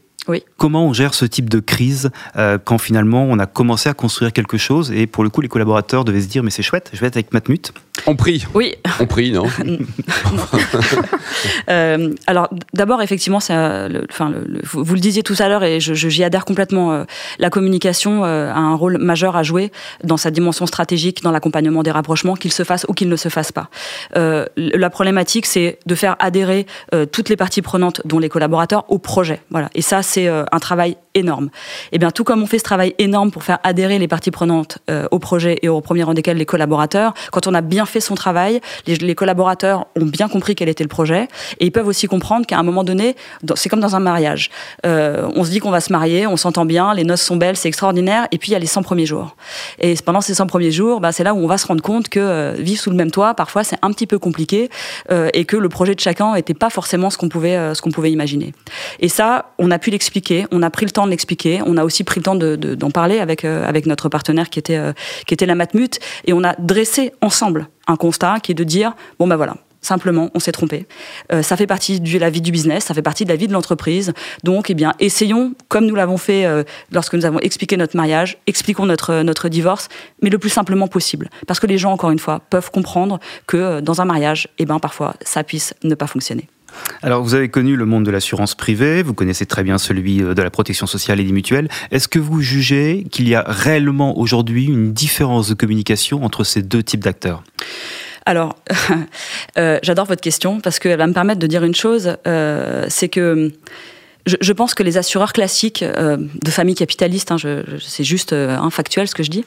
Comment 0.56 0.86
on 0.86 0.92
gère 0.92 1.14
ce 1.14 1.24
type 1.24 1.48
de 1.48 1.60
crise 1.60 2.10
euh, 2.36 2.58
quand 2.62 2.78
finalement 2.78 3.24
on 3.24 3.38
a 3.38 3.46
commencé 3.46 3.88
à 3.88 3.94
construire 3.94 4.32
quelque 4.32 4.58
chose 4.58 4.92
et 4.92 5.06
pour 5.06 5.24
le 5.24 5.30
coup 5.30 5.40
les 5.40 5.48
collaborateurs 5.48 6.04
devaient 6.04 6.20
se 6.20 6.28
dire 6.28 6.42
mais 6.42 6.50
c'est 6.50 6.62
chouette, 6.62 6.90
je 6.92 7.00
vais 7.00 7.06
être 7.06 7.16
avec 7.16 7.32
Matmut. 7.32 7.72
On 8.06 8.16
prie. 8.16 8.46
Oui. 8.54 8.74
On 9.00 9.06
prie, 9.06 9.32
non 9.32 9.44
euh, 11.70 12.14
alors 12.26 12.48
d'abord 12.72 13.02
effectivement, 13.02 13.40
ça, 13.40 13.88
le, 13.88 14.06
enfin, 14.10 14.30
le, 14.30 14.44
le, 14.46 14.60
vous 14.64 14.94
le 14.94 15.00
disiez 15.00 15.22
tout 15.22 15.34
à 15.38 15.48
l'heure 15.48 15.64
et 15.64 15.80
je, 15.80 15.94
je, 15.94 16.08
j'y 16.08 16.24
adhère 16.24 16.44
complètement. 16.44 16.92
Euh, 16.92 17.04
la 17.38 17.50
communication 17.50 18.24
euh, 18.24 18.52
a 18.52 18.58
un 18.58 18.74
rôle 18.74 18.98
majeur 18.98 19.36
à 19.36 19.42
jouer 19.42 19.72
dans 20.04 20.16
sa 20.16 20.30
dimension 20.30 20.66
stratégique, 20.66 21.22
dans 21.22 21.30
l'accompagnement 21.30 21.82
des 21.82 21.90
rapprochements, 21.90 22.34
qu'il 22.34 22.52
se 22.52 22.64
fasse 22.64 22.86
ou 22.88 22.94
qu'il 22.94 23.08
ne 23.08 23.16
se 23.16 23.28
fasse 23.28 23.52
pas. 23.52 23.68
La 24.14 24.90
problématique, 24.90 25.46
c'est 25.46 25.78
de 25.86 25.94
faire 25.94 26.16
adhérer 26.18 26.66
toutes 27.12 27.28
les 27.28 27.36
parties 27.36 27.62
prenantes, 27.62 28.00
dont 28.04 28.18
les 28.18 28.28
collaborateurs, 28.28 28.84
au 28.88 28.98
projet. 28.98 29.40
Voilà. 29.50 29.70
Et 29.74 29.82
ça, 29.82 30.02
c'est 30.02 30.28
un 30.28 30.58
travail 30.58 30.96
énorme. 31.18 31.50
Et 31.92 31.98
bien, 31.98 32.10
tout 32.10 32.24
comme 32.24 32.42
on 32.42 32.46
fait 32.46 32.58
ce 32.58 32.64
travail 32.64 32.94
énorme 32.98 33.30
pour 33.30 33.42
faire 33.42 33.58
adhérer 33.62 33.98
les 33.98 34.08
parties 34.08 34.30
prenantes 34.30 34.78
euh, 34.90 35.06
au 35.10 35.18
projet 35.18 35.58
et 35.62 35.68
au 35.68 35.80
premier 35.80 36.02
rang 36.02 36.14
desquels 36.14 36.36
les 36.36 36.46
collaborateurs, 36.46 37.14
quand 37.32 37.46
on 37.46 37.54
a 37.54 37.60
bien 37.60 37.86
fait 37.86 38.00
son 38.00 38.14
travail, 38.14 38.60
les, 38.86 39.14
collaborateurs 39.14 39.86
ont 40.00 40.04
bien 40.04 40.28
compris 40.28 40.54
quel 40.54 40.68
était 40.68 40.84
le 40.84 40.88
projet 40.88 41.28
et 41.60 41.66
ils 41.66 41.72
peuvent 41.72 41.86
aussi 41.86 42.06
comprendre 42.06 42.46
qu'à 42.46 42.58
un 42.58 42.62
moment 42.62 42.84
donné, 42.84 43.16
c'est 43.56 43.68
comme 43.68 43.80
dans 43.80 43.96
un 43.96 44.00
mariage. 44.00 44.50
Euh, 44.86 45.28
on 45.34 45.44
se 45.44 45.50
dit 45.50 45.58
qu'on 45.58 45.70
va 45.70 45.80
se 45.80 45.92
marier, 45.92 46.26
on 46.26 46.36
s'entend 46.36 46.64
bien, 46.64 46.94
les 46.94 47.04
noces 47.04 47.22
sont 47.22 47.36
belles, 47.36 47.56
c'est 47.56 47.68
extraordinaire, 47.68 48.28
et 48.32 48.38
puis 48.38 48.50
il 48.50 48.52
y 48.52 48.56
a 48.56 48.58
les 48.58 48.66
100 48.66 48.82
premiers 48.82 49.06
jours. 49.06 49.36
Et 49.78 49.94
pendant 50.04 50.20
ces 50.20 50.34
100 50.34 50.46
premiers 50.46 50.70
jours, 50.70 51.00
bah, 51.00 51.12
c'est 51.12 51.24
là 51.24 51.34
où 51.34 51.38
on 51.38 51.46
va 51.46 51.58
se 51.58 51.66
rendre 51.66 51.82
compte 51.82 52.08
que 52.08 52.20
euh, 52.20 52.54
vivre 52.58 52.80
sous 52.80 52.90
le 52.90 52.96
même 52.96 53.10
toit, 53.10 53.34
parfois 53.34 53.64
c'est 53.64 53.78
un 53.82 53.92
petit 53.92 54.06
peu 54.06 54.18
compliqué 54.18 54.70
et 55.34 55.44
que 55.44 55.56
le 55.56 55.68
projet 55.68 55.94
de 55.94 56.00
chacun 56.00 56.34
n'était 56.34 56.54
pas 56.54 56.70
forcément 56.70 57.10
ce 57.10 57.18
qu'on 57.18 57.28
pouvait, 57.28 57.74
ce 57.74 57.82
qu'on 57.82 57.90
pouvait 57.90 58.10
imaginer. 58.10 58.52
Et 59.00 59.08
ça, 59.08 59.46
on 59.58 59.70
a 59.70 59.78
pu 59.78 59.90
l'expliquer, 59.90 60.46
on 60.52 60.62
a 60.62 60.70
pris 60.70 60.86
le 60.86 60.90
temps 60.90 61.06
de 61.08 61.62
on 61.66 61.76
a 61.76 61.84
aussi 61.84 62.04
pris 62.04 62.20
le 62.20 62.24
temps 62.24 62.34
de, 62.34 62.56
de, 62.56 62.74
d'en 62.74 62.90
parler 62.90 63.18
avec, 63.18 63.44
euh, 63.44 63.66
avec 63.66 63.86
notre 63.86 64.08
partenaire 64.08 64.50
qui 64.50 64.58
était, 64.58 64.76
euh, 64.76 64.92
qui 65.26 65.34
était 65.34 65.46
la 65.46 65.54
Matmut, 65.54 65.98
et 66.26 66.32
on 66.32 66.44
a 66.44 66.54
dressé 66.58 67.12
ensemble 67.20 67.68
un 67.86 67.96
constat 67.96 68.40
qui 68.40 68.52
est 68.52 68.54
de 68.54 68.64
dire 68.64 68.94
bon 69.18 69.26
ben 69.26 69.36
voilà 69.36 69.56
simplement 69.80 70.28
on 70.34 70.40
s'est 70.40 70.52
trompé. 70.52 70.86
Euh, 71.32 71.42
ça 71.42 71.56
fait 71.56 71.66
partie 71.66 72.00
de 72.00 72.18
la 72.18 72.30
vie 72.30 72.40
du 72.40 72.50
business 72.50 72.84
ça 72.86 72.94
fait 72.94 73.02
partie 73.02 73.24
de 73.24 73.30
la 73.30 73.36
vie 73.36 73.46
de 73.46 73.52
l'entreprise. 73.52 74.12
Donc 74.42 74.70
eh 74.70 74.74
bien 74.74 74.92
essayons 74.98 75.54
comme 75.68 75.86
nous 75.86 75.94
l'avons 75.94 76.18
fait 76.18 76.46
lorsque 76.92 77.14
nous 77.14 77.24
avons 77.24 77.38
expliqué 77.40 77.76
notre 77.76 77.96
mariage 77.96 78.38
expliquons 78.46 78.86
notre 78.86 79.22
notre 79.22 79.48
divorce 79.48 79.88
mais 80.20 80.30
le 80.30 80.38
plus 80.38 80.50
simplement 80.50 80.88
possible. 80.88 81.30
Parce 81.46 81.60
que 81.60 81.66
les 81.66 81.78
gens 81.78 81.92
encore 81.92 82.10
une 82.10 82.18
fois 82.18 82.40
peuvent 82.50 82.70
comprendre 82.70 83.20
que 83.46 83.80
dans 83.80 84.00
un 84.00 84.04
mariage 84.04 84.48
eh 84.58 84.66
ben 84.66 84.78
parfois 84.80 85.14
ça 85.22 85.44
puisse 85.44 85.74
ne 85.84 85.94
pas 85.94 86.06
fonctionner 86.06 86.48
alors, 87.02 87.22
vous 87.22 87.34
avez 87.34 87.48
connu 87.48 87.76
le 87.76 87.84
monde 87.84 88.04
de 88.04 88.10
l'assurance 88.10 88.54
privée, 88.54 89.02
vous 89.02 89.14
connaissez 89.14 89.46
très 89.46 89.62
bien 89.62 89.78
celui 89.78 90.18
de 90.18 90.42
la 90.42 90.50
protection 90.50 90.86
sociale 90.86 91.20
et 91.20 91.24
des 91.24 91.32
mutuelles. 91.32 91.68
Est-ce 91.90 92.08
que 92.08 92.18
vous 92.18 92.40
jugez 92.40 93.06
qu'il 93.10 93.28
y 93.28 93.34
a 93.34 93.44
réellement 93.46 94.18
aujourd'hui 94.18 94.66
une 94.66 94.92
différence 94.92 95.48
de 95.48 95.54
communication 95.54 96.24
entre 96.24 96.44
ces 96.44 96.62
deux 96.62 96.82
types 96.82 97.04
d'acteurs? 97.04 97.44
Alors, 98.26 98.56
euh, 99.58 99.78
j'adore 99.82 100.06
votre 100.06 100.20
question 100.20 100.60
parce 100.60 100.78
qu'elle 100.78 100.98
va 100.98 101.06
me 101.06 101.14
permettre 101.14 101.40
de 101.40 101.46
dire 101.46 101.64
une 101.64 101.74
chose, 101.74 102.16
euh, 102.26 102.84
c'est 102.88 103.08
que 103.08 103.52
je, 104.26 104.52
pense 104.52 104.74
que 104.74 104.82
les 104.82 104.98
assureurs 104.98 105.32
classiques 105.32 105.82
euh, 105.82 106.16
de 106.16 106.50
famille 106.50 106.74
capitaliste, 106.74 107.32
hein, 107.32 107.38
je, 107.38 107.62
c'est 107.80 108.04
juste 108.04 108.32
euh, 108.32 108.70
factuel 108.70 109.08
ce 109.08 109.14
que 109.14 109.22
je 109.22 109.30
dis, 109.30 109.44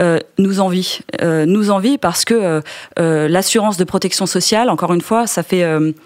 euh, 0.00 0.18
nous 0.38 0.60
envient. 0.60 1.00
nous 1.22 1.70
envient 1.70 1.98
parce 1.98 2.24
que 2.24 2.62
l'assurance 2.96 3.76
de 3.76 3.84
protection 3.84 4.26
sociale, 4.26 4.70
encore 4.70 4.92
une 4.92 5.00
fois, 5.00 5.26
ça, 5.26 5.42
fait, 5.42 5.64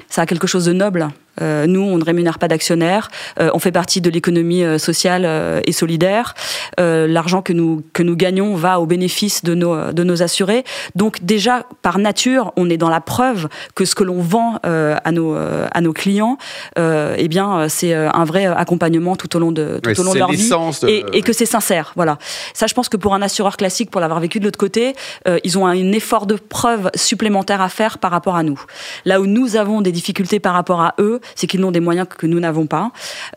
ça 0.08 0.22
a 0.22 0.26
quelque 0.26 0.46
chose 0.46 0.64
de 0.64 0.72
noble 0.72 1.08
nous, 1.40 1.80
on 1.80 1.98
ne 1.98 2.04
rémunère 2.04 2.38
pas 2.38 2.48
d'actionnaires. 2.48 3.10
on 3.38 3.58
fait 3.58 3.72
partie 3.72 4.00
de 4.00 4.10
l'économie 4.10 4.64
sociale 4.78 5.62
et 5.66 5.72
solidaire. 5.72 6.34
L'argent 6.78 7.42
que 7.42 7.52
nous 7.52 7.82
que 7.92 8.02
nous 8.02 8.16
gagnons 8.16 8.54
va 8.54 8.80
au 8.80 8.86
bénéfice 8.86 9.44
de 9.44 9.54
nos 9.54 9.92
de 9.92 10.04
nos 10.04 10.22
assurés. 10.22 10.64
Donc 10.94 11.22
déjà 11.22 11.64
par 11.82 11.98
nature, 11.98 12.52
on 12.56 12.70
est 12.70 12.76
dans 12.76 12.88
la 12.90 13.00
preuve 13.00 13.48
que 13.74 13.84
ce 13.84 13.94
que 13.94 14.04
l'on 14.04 14.20
vend 14.20 14.58
à 14.62 15.12
nos 15.12 15.34
à 15.36 15.80
nos 15.80 15.92
clients, 15.92 16.38
eh 16.76 17.28
bien 17.28 17.68
c'est 17.68 17.94
un 17.94 18.24
vrai 18.24 18.46
accompagnement 18.46 19.16
tout 19.16 19.34
au 19.36 19.38
long 19.38 19.52
de 19.52 19.80
tout 19.82 20.00
au 20.00 20.04
long 20.04 20.14
de 20.14 20.18
leur 20.18 20.30
vie 20.30 20.50
et, 20.86 21.04
et 21.12 21.22
que 21.22 21.32
c'est 21.32 21.46
sincère. 21.46 21.92
Voilà. 21.96 22.18
Ça, 22.54 22.66
je 22.66 22.74
pense 22.74 22.88
que 22.88 22.96
pour 22.96 23.14
un 23.14 23.22
assureur 23.22 23.56
classique, 23.56 23.90
pour 23.90 24.00
l'avoir 24.00 24.20
vécu 24.20 24.40
de 24.40 24.44
l'autre 24.44 24.58
côté, 24.58 24.94
ils 25.44 25.58
ont 25.58 25.66
un 25.66 25.92
effort 25.92 26.26
de 26.26 26.34
preuve 26.34 26.90
supplémentaire 26.94 27.60
à 27.60 27.68
faire 27.68 27.98
par 27.98 28.10
rapport 28.10 28.36
à 28.36 28.42
nous. 28.42 28.60
Là 29.04 29.20
où 29.20 29.26
nous 29.26 29.56
avons 29.56 29.80
des 29.80 29.92
difficultés 29.92 30.40
par 30.40 30.54
rapport 30.54 30.80
à 30.80 30.94
eux, 30.98 31.20
c'est 31.34 31.46
qu'ils 31.46 31.60
n'ont 31.60 31.70
des 31.70 31.80
moyens 31.80 32.06
que 32.08 32.26
nous 32.26 32.40
n'avons 32.40 32.66
pas. 32.66 32.90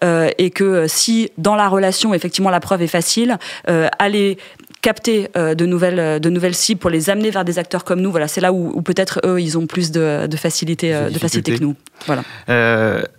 Euh, 0.03 0.29
et 0.38 0.50
que 0.50 0.63
euh, 0.63 0.88
si 0.88 1.31
dans 1.38 1.55
la 1.55 1.67
relation, 1.67 2.13
effectivement, 2.13 2.50
la 2.50 2.60
preuve 2.60 2.81
est 2.81 2.88
facile, 2.88 3.38
euh, 3.69 3.88
aller 4.00 4.38
capter 4.81 5.27
de 5.36 5.65
nouvelles 5.67 6.19
de 6.19 6.29
nouvelles 6.31 6.55
cibles 6.55 6.79
pour 6.79 6.89
les 6.89 7.12
amener 7.12 7.29
vers 7.29 7.45
des 7.45 7.60
acteurs 7.60 7.83
comme 7.83 8.01
nous 8.01 8.10
voilà 8.10 8.27
c'est 8.27 8.41
là 8.41 8.51
où, 8.51 8.81
peut-être 8.81 9.21
eux 9.24 9.39
ils 9.39 9.55
ont 9.55 9.67
plus 9.67 9.91
de, 9.91 10.27
facilité 10.36 10.91
de 10.91 11.19
facilité 11.19 11.55
que 11.55 11.63
nous. 11.63 11.75
Voilà. 12.07 12.24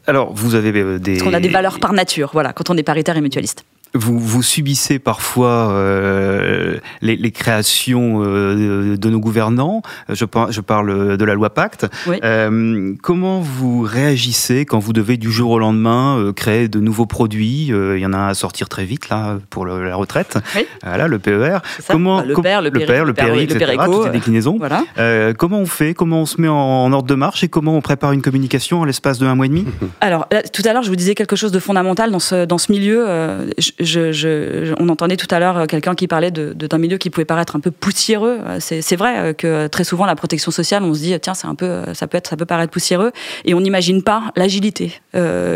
Alors 0.09 0.33
vous 0.35 0.57
avez 0.57 0.73
des 0.73 1.13
parce 1.13 1.23
qu'on 1.23 1.33
a 1.33 1.39
des 1.39 1.49
valeurs 1.49 1.79
par 1.79 1.93
nature 1.93 2.31
voilà 2.33 2.53
quand 2.53 2.69
on 2.71 2.77
est 2.77 2.83
paritaire 2.83 3.17
et 3.17 3.21
mutualiste 3.21 3.65
vous, 3.95 4.19
vous 4.19 4.43
subissez 4.43 4.99
parfois 4.99 5.71
euh, 5.71 6.79
les, 7.03 7.17
les, 7.17 7.31
créations 7.31 8.23
euh, 8.25 8.97
de 8.97 9.11
nos 9.11 9.21
gouvernants. 9.21 9.83
Je, 10.09 10.25
je, 10.51 10.61
parle 10.61 11.17
de 11.17 11.25
la 11.25 11.35
loi 11.35 11.51
Pacte. 11.51 11.87
Euh, 12.09 12.95
comment 13.03 13.41
vous 13.41 13.83
réagissez 13.83 14.65
quand 14.65 14.79
vous 14.79 14.93
devez 14.93 15.17
du 15.17 15.31
jour 15.31 15.51
au 15.51 15.59
lendemain 15.59 16.19
euh, 16.19 16.33
créer 16.33 16.69
de 16.69 16.81
nouveaux 16.81 17.07
produits? 17.07 17.67
Il 17.69 17.99
y 17.99 18.07
en 18.07 18.13
a 18.13 18.19
un 18.19 18.29
à 18.29 18.35
sortir 18.35 18.69
très 18.69 18.85
vite 18.85 19.09
là 19.09 19.39
pour 19.51 19.65
le, 19.65 19.85
la 19.85 19.97
retraite. 19.97 20.39
Oui. 20.57 20.67
Voilà 20.83 21.09
le 21.09 21.19
PER. 21.19 21.59
Comment 21.89 22.19
bah, 22.19 22.25
le 22.27 22.35
PER, 22.35 22.61
le 22.63 22.71
PER, 22.71 23.05
le 23.05 23.13
PER, 23.13 23.27
le 23.29 23.47
PER, 23.47 23.85
toutes 23.85 24.05
ces 24.05 24.11
déclinaisons. 24.11 24.59
Voilà. 24.59 24.85
comment 25.35 25.59
on 25.59 25.67
fait? 25.67 25.95
Comment 25.95 26.23
on 26.23 26.27
se 26.27 26.41
met 26.41 26.49
en, 26.49 26.55
en, 26.55 26.93
ordre 26.93 27.09
de 27.09 27.15
marche? 27.15 27.45
Et 27.45 27.49
comment 27.49 27.77
on 27.77 27.81
prépare 27.81 28.13
une 28.13 28.23
communication 28.23 28.81
en 28.81 28.85
l'espace 28.85 29.19
de 29.19 29.27
un 29.27 29.35
mois 29.35 29.47
et 29.47 29.51
demi? 29.51 29.67
Alors 30.01 30.27
tout 30.53 30.63
à 30.65 30.73
l'heure, 30.73 30.83
je 30.83 30.89
vous 30.89 30.97
disais 30.97 31.15
quelque 31.15 31.37
chose 31.37 31.53
de 31.53 31.59
fondamental 31.59 32.11
dans 32.11 32.21
ce 32.21 32.45
dans 32.45 32.59
ce 32.59 32.73
milieu. 32.73 33.07
Je, 33.59 33.73
je, 33.85 34.75
on 34.79 34.89
entendait 34.89 35.17
tout 35.17 35.27
à 35.31 35.39
l'heure 35.39 35.59
euh, 35.59 35.67
quelqu'un 35.67 35.95
qui 35.95 36.07
parlait 36.09 36.31
d'un 36.31 36.53
de, 36.55 36.77
milieu 36.77 36.99
qui 36.99 37.11
pouvait 37.11 37.25
paraître 37.25 37.57
un 37.57 37.61
peu 37.61 37.71
poussiéreux. 37.71 38.41
Euh, 38.47 38.59
c'est 38.61 38.97
vrai 38.97 39.19
euh, 39.19 39.33
que 39.33 39.67
très 39.67 39.85
souvent 39.85 40.07
la 40.07 40.17
protection 40.17 40.51
sociale, 40.51 40.83
on 40.83 40.95
se 40.95 41.01
dit 41.01 41.19
tiens 41.21 41.35
c'est 41.35 41.47
un 41.47 41.55
peu, 41.55 41.83
ça 41.95 42.07
peut 42.07 42.19
être, 42.19 42.29
ça 42.29 42.37
peut 42.37 42.47
paraître 42.47 42.73
poussiéreux, 42.73 43.13
et 43.45 43.55
on 43.55 43.61
n'imagine 43.61 44.03
pas 44.03 44.33
l'agilité 44.37 45.01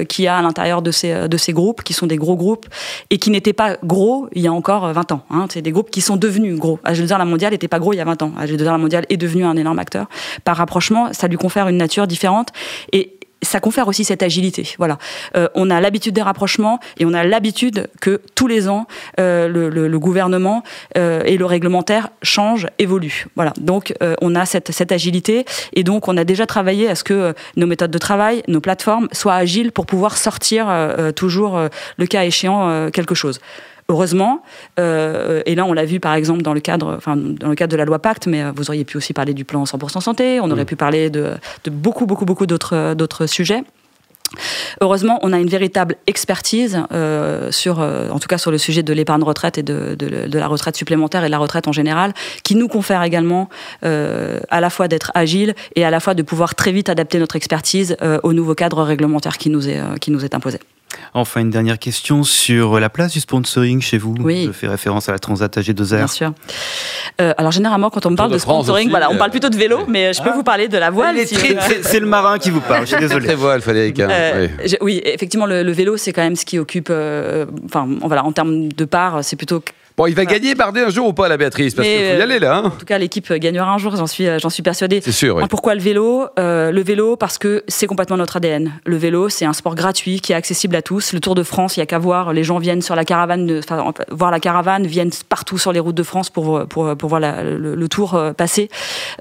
qu'il 0.08 0.24
y 0.24 0.28
a 0.28 0.36
à 0.36 0.42
l'intérieur 0.42 0.82
de 0.82 0.90
ces 0.90 1.28
de 1.28 1.36
ces 1.36 1.52
groupes 1.52 1.82
qui 1.82 1.92
sont 1.92 2.06
des 2.06 2.16
gros 2.16 2.36
groupes 2.36 2.66
et 3.10 3.18
qui 3.18 3.30
n'étaient 3.30 3.52
pas 3.52 3.76
gros 3.82 4.28
il 4.32 4.42
y 4.42 4.46
a 4.46 4.52
encore 4.52 4.92
20 4.92 5.12
ans. 5.12 5.24
Hein. 5.30 5.46
C'est 5.50 5.62
des 5.62 5.72
groupes 5.72 5.90
qui 5.90 6.00
sont 6.00 6.16
devenus 6.16 6.58
gros. 6.58 6.78
AG2R 6.84 7.18
La 7.18 7.24
Mondiale 7.24 7.52
n'était 7.52 7.68
pas 7.68 7.78
gros 7.78 7.92
il 7.92 7.96
y 7.96 8.00
a 8.00 8.04
20 8.04 8.22
ans. 8.22 8.32
AG2R 8.40 8.64
La 8.64 8.78
Mondiale 8.78 9.06
est 9.08 9.16
devenu 9.16 9.44
un 9.44 9.56
énorme 9.56 9.78
acteur. 9.78 10.06
Par 10.44 10.56
rapprochement, 10.56 11.12
ça 11.12 11.28
lui 11.28 11.36
confère 11.36 11.68
une 11.68 11.78
nature 11.78 12.06
différente 12.06 12.50
et 12.92 13.15
ça 13.46 13.60
confère 13.60 13.88
aussi 13.88 14.04
cette 14.04 14.22
agilité. 14.22 14.74
Voilà, 14.78 14.98
euh, 15.36 15.48
on 15.54 15.70
a 15.70 15.80
l'habitude 15.80 16.14
des 16.14 16.22
rapprochements 16.22 16.80
et 16.98 17.04
on 17.04 17.14
a 17.14 17.24
l'habitude 17.24 17.88
que 18.00 18.20
tous 18.34 18.46
les 18.46 18.68
ans 18.68 18.86
euh, 19.20 19.48
le, 19.48 19.98
gouvernement 19.98 20.62
euh, 20.96 21.22
et 21.24 21.36
le 21.36 21.46
réglementaire 21.46 22.10
changent, 22.22 22.66
évoluent. 22.78 23.26
Voilà, 23.34 23.52
donc 23.58 23.94
on 24.20 24.34
a 24.34 24.44
cette, 24.44 24.72
cette 24.72 24.92
agilité 24.92 25.44
et 25.72 25.84
donc 25.84 26.08
on 26.08 26.16
a 26.16 26.24
déjà 26.24 26.46
travaillé 26.46 26.88
à 26.88 26.94
ce 26.94 27.04
que 27.04 27.34
nos 27.56 27.66
méthodes 27.66 27.90
de 27.90 27.98
travail, 27.98 28.42
nos 28.48 28.60
plateformes 28.60 29.08
soient 29.12 29.34
agiles 29.34 29.72
pour 29.72 29.86
pouvoir 29.86 30.16
sortir 30.16 30.66
toujours 31.14 31.58
le 31.96 32.06
cas 32.06 32.24
échéant 32.24 32.90
quelque 32.90 33.14
chose. 33.14 33.40
Heureusement, 33.88 34.42
euh, 34.80 35.42
et 35.46 35.54
là 35.54 35.64
on 35.64 35.72
l'a 35.72 35.84
vu 35.84 36.00
par 36.00 36.14
exemple 36.14 36.42
dans 36.42 36.54
le 36.54 36.60
cadre, 36.60 36.94
enfin 36.96 37.16
dans 37.16 37.48
le 37.48 37.54
cadre 37.54 37.70
de 37.70 37.76
la 37.76 37.84
loi 37.84 38.00
Pacte, 38.00 38.26
mais 38.26 38.42
euh, 38.42 38.52
vous 38.54 38.68
auriez 38.68 38.84
pu 38.84 38.96
aussi 38.96 39.12
parler 39.12 39.32
du 39.32 39.44
plan 39.44 39.62
100% 39.62 40.00
santé, 40.00 40.40
on 40.40 40.50
aurait 40.50 40.62
mmh. 40.62 40.66
pu 40.66 40.76
parler 40.76 41.10
de, 41.10 41.34
de 41.64 41.70
beaucoup 41.70 42.06
beaucoup 42.06 42.24
beaucoup 42.24 42.46
d'autres 42.46 42.94
d'autres 42.94 43.26
sujets. 43.26 43.62
Heureusement, 44.80 45.18
on 45.22 45.32
a 45.32 45.38
une 45.38 45.48
véritable 45.48 45.96
expertise 46.06 46.82
euh, 46.92 47.50
sur, 47.50 47.80
euh, 47.80 48.08
en 48.10 48.18
tout 48.18 48.28
cas 48.28 48.38
sur 48.38 48.50
le 48.50 48.58
sujet 48.58 48.82
de 48.82 48.92
l'épargne 48.92 49.22
retraite 49.22 49.58
et 49.58 49.62
de, 49.62 49.94
de, 49.98 50.26
de, 50.26 50.38
la 50.38 50.48
retraite 50.48 50.76
supplémentaire 50.76 51.22
et 51.24 51.26
de 51.26 51.30
la 51.30 51.38
retraite 51.38 51.68
en 51.68 51.72
général, 51.72 52.12
qui 52.42 52.54
nous 52.54 52.68
confère 52.68 53.02
également 53.02 53.48
euh, 53.84 54.40
à 54.50 54.60
la 54.60 54.70
fois 54.70 54.88
d'être 54.88 55.12
agile 55.14 55.54
et 55.74 55.84
à 55.84 55.90
la 55.90 56.00
fois 56.00 56.14
de 56.14 56.22
pouvoir 56.22 56.54
très 56.54 56.72
vite 56.72 56.88
adapter 56.88 57.18
notre 57.18 57.36
expertise 57.36 57.96
euh, 58.02 58.18
au 58.22 58.32
nouveau 58.32 58.54
cadre 58.54 58.82
réglementaire 58.82 59.38
qui 59.38 59.50
nous 59.50 59.68
est, 59.68 59.78
euh, 59.78 59.96
qui 60.00 60.10
nous 60.10 60.24
est 60.24 60.34
imposé. 60.34 60.58
Enfin, 61.14 61.40
une 61.40 61.50
dernière 61.50 61.78
question 61.78 62.22
sur 62.24 62.78
la 62.78 62.88
place 62.88 63.12
du 63.12 63.20
sponsoring 63.20 63.80
chez 63.80 63.98
vous. 63.98 64.14
Oui. 64.18 64.44
Je 64.46 64.52
fais 64.52 64.68
référence 64.68 65.08
à 65.08 65.12
la 65.12 65.18
Transat 65.18 65.56
AG2R. 65.56 65.96
Bien 65.96 66.06
sûr. 66.06 66.32
Euh, 67.20 67.32
alors, 67.38 67.52
généralement, 67.52 67.90
quand 67.90 68.06
on 68.06 68.10
me 68.10 68.16
parle 68.16 68.30
de, 68.30 68.34
de 68.34 68.38
sponsoring, 68.38 68.86
aussi, 68.86 68.90
voilà, 68.90 69.10
on 69.10 69.16
parle 69.16 69.30
plutôt 69.30 69.48
de 69.48 69.56
vélo, 69.56 69.80
mais 69.88 70.12
je 70.12 70.22
peux 70.22 70.30
ah. 70.32 70.36
vous 70.36 70.42
parler 70.42 70.68
de 70.68 70.78
la 70.78 70.90
voile. 70.90 71.16
Si 71.26 71.36
c'est 71.82 72.00
le 72.00 72.06
marin 72.06 72.38
qui 72.38 72.50
vous 72.50 72.60
parle, 72.60 72.82
je 72.82 72.92
suis 72.92 73.00
désolé. 73.00 73.26
Très 73.26 73.34
voile, 73.34 73.60
Frédéric. 73.60 74.00
Hein. 74.00 74.08
Euh, 74.10 74.48
oui. 74.62 74.76
oui. 74.80 75.02
effectivement, 75.04 75.46
le, 75.46 75.62
le 75.62 75.72
vélo, 75.72 75.96
c'est 75.96 76.12
quand 76.12 76.22
même 76.22 76.36
ce 76.36 76.44
qui 76.44 76.58
occupe, 76.58 76.88
euh, 76.90 77.46
enfin, 77.64 77.88
voilà, 78.02 78.24
en 78.24 78.32
termes 78.32 78.68
de 78.68 78.84
part, 78.84 79.24
c'est 79.24 79.36
plutôt 79.36 79.62
Bon, 79.96 80.04
il 80.06 80.14
va 80.14 80.26
gagner 80.26 80.54
Bardet 80.54 80.82
un 80.82 80.90
jour 80.90 81.08
ou 81.08 81.12
pas, 81.14 81.26
la 81.26 81.38
Béatrice 81.38 81.74
Parce 81.74 81.88
qu'il 81.88 81.96
faut 81.96 82.02
y 82.02 82.06
euh, 82.06 82.22
aller 82.22 82.38
là. 82.38 82.56
Hein. 82.56 82.64
En 82.66 82.70
tout 82.70 82.84
cas, 82.84 82.98
l'équipe 82.98 83.32
gagnera 83.32 83.72
un 83.72 83.78
jour, 83.78 83.96
j'en 83.96 84.06
suis, 84.06 84.26
j'en 84.38 84.50
suis 84.50 84.62
persuadée. 84.62 85.00
C'est 85.02 85.10
sûr. 85.10 85.36
Oui. 85.36 85.44
Pourquoi 85.48 85.74
le 85.74 85.80
vélo 85.80 86.26
euh, 86.38 86.70
Le 86.70 86.82
vélo, 86.82 87.16
parce 87.16 87.38
que 87.38 87.64
c'est 87.66 87.86
complètement 87.86 88.18
notre 88.18 88.36
ADN. 88.36 88.72
Le 88.84 88.96
vélo, 88.98 89.30
c'est 89.30 89.46
un 89.46 89.54
sport 89.54 89.74
gratuit 89.74 90.20
qui 90.20 90.32
est 90.32 90.34
accessible 90.34 90.76
à 90.76 90.82
tous. 90.82 91.14
Le 91.14 91.20
Tour 91.20 91.34
de 91.34 91.42
France, 91.42 91.78
il 91.78 91.80
y 91.80 91.82
a 91.82 91.86
qu'à 91.86 91.98
voir. 91.98 92.34
Les 92.34 92.44
gens 92.44 92.58
viennent 92.58 92.82
sur 92.82 92.94
la 92.94 93.06
caravane, 93.06 93.46
de, 93.46 93.60
enfin, 93.60 93.90
voir 94.10 94.30
la 94.30 94.38
caravane, 94.38 94.86
viennent 94.86 95.12
partout 95.30 95.56
sur 95.56 95.72
les 95.72 95.80
routes 95.80 95.94
de 95.94 96.02
France 96.02 96.28
pour, 96.28 96.66
pour, 96.66 96.94
pour 96.94 97.08
voir 97.08 97.20
la, 97.20 97.42
le, 97.42 97.74
le, 97.74 97.88
tour 97.88 98.16
euh, 98.16 98.34
passer. 98.34 98.68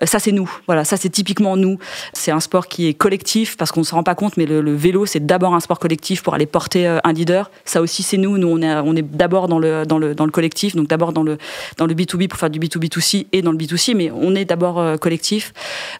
Ça, 0.03 0.19
c'est 0.19 0.33
nous. 0.33 0.51
Voilà, 0.67 0.83
ça, 0.83 0.97
c'est 0.97 1.09
typiquement 1.09 1.55
nous. 1.55 1.79
C'est 2.11 2.31
un 2.31 2.41
sport 2.41 2.67
qui 2.67 2.89
est 2.89 2.93
collectif, 2.93 3.55
parce 3.55 3.71
qu'on 3.71 3.79
ne 3.79 3.85
se 3.85 3.95
rend 3.95 4.03
pas 4.03 4.15
compte, 4.15 4.35
mais 4.35 4.45
le, 4.45 4.59
le 4.59 4.75
vélo, 4.75 5.05
c'est 5.05 5.25
d'abord 5.25 5.55
un 5.55 5.61
sport 5.61 5.79
collectif 5.79 6.21
pour 6.21 6.33
aller 6.33 6.45
porter 6.45 6.85
un 7.01 7.13
leader. 7.13 7.49
Ça 7.63 7.81
aussi, 7.81 8.03
c'est 8.03 8.17
nous. 8.17 8.37
Nous, 8.37 8.49
on 8.49 8.61
est, 8.61 8.75
on 8.75 8.93
est 8.93 9.01
d'abord 9.01 9.47
dans 9.47 9.59
le, 9.59 9.85
dans, 9.85 9.99
le, 9.99 10.13
dans 10.13 10.25
le 10.25 10.31
collectif, 10.31 10.64
donc 10.73 10.87
d'abord 10.87 11.13
dans 11.13 11.23
le 11.23 11.37
dans 11.77 11.85
le 11.85 11.93
B2B 11.93 12.27
pour 12.27 12.39
faire 12.39 12.49
du 12.49 12.59
B2B2C 12.59 13.27
et 13.31 13.41
dans 13.41 13.51
le 13.51 13.57
B2C, 13.57 13.95
mais 13.95 14.11
on 14.11 14.35
est 14.35 14.45
d'abord 14.45 14.79
euh, 14.79 14.97
collectif. 14.97 15.53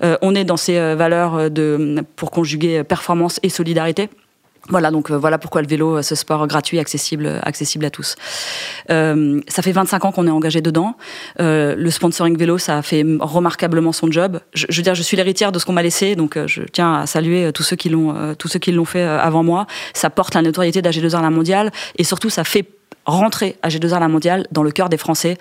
Euh, 0.03 0.17
on 0.21 0.35
est 0.35 0.45
dans 0.45 0.57
ces 0.57 0.77
euh, 0.77 0.95
valeurs 0.95 1.51
de, 1.51 2.03
pour 2.15 2.31
conjuguer 2.31 2.83
performance 2.83 3.39
et 3.43 3.49
solidarité. 3.49 4.09
Voilà, 4.69 4.89
donc 4.89 5.11
voilà 5.11 5.37
pourquoi 5.37 5.61
le 5.61 5.67
vélo, 5.67 6.01
ce 6.01 6.15
sport 6.15 6.47
gratuit, 6.47 6.79
accessible, 6.79 7.39
accessible 7.43 7.85
à 7.85 7.91
tous. 7.91 8.15
Ça 8.87 9.61
fait 9.61 9.71
25 9.71 10.05
ans 10.05 10.11
qu'on 10.11 10.25
est 10.25 10.31
engagé 10.31 10.59
dedans. 10.59 10.95
Le 11.37 11.89
sponsoring 11.91 12.35
vélo, 12.35 12.57
ça 12.57 12.79
a 12.79 12.81
fait 12.81 13.05
remarquablement 13.19 13.91
son 13.91 14.11
job. 14.11 14.39
Je, 14.55 14.65
je 14.67 14.77
veux 14.77 14.81
dire, 14.81 14.95
je 14.95 15.03
suis 15.03 15.15
l'héritière 15.17 15.51
de 15.51 15.59
ce 15.59 15.67
qu'on 15.67 15.73
m'a 15.73 15.83
laissé, 15.83 16.15
donc 16.15 16.39
je 16.47 16.63
tiens 16.63 16.95
à 16.95 17.05
saluer 17.05 17.51
tous 17.53 17.61
ceux 17.61 17.75
qui 17.75 17.89
l'ont, 17.89 18.33
tous 18.39 18.47
ceux 18.47 18.57
qui 18.57 18.71
l'ont 18.71 18.85
fait 18.85 19.03
avant 19.03 19.43
moi. 19.43 19.67
Ça 19.93 20.09
porte 20.09 20.33
la 20.33 20.41
notoriété 20.41 20.81
d'AG2R 20.81 21.21
la 21.21 21.29
mondiale 21.29 21.71
et 21.99 22.03
surtout 22.03 22.31
ça 22.31 22.43
fait 22.43 22.65
rentrer 23.05 23.57
AG2R 23.63 23.99
la 23.99 24.07
mondiale 24.07 24.47
dans 24.51 24.63
le 24.63 24.71
cœur 24.71 24.89
des 24.89 24.97
Français 24.97 25.37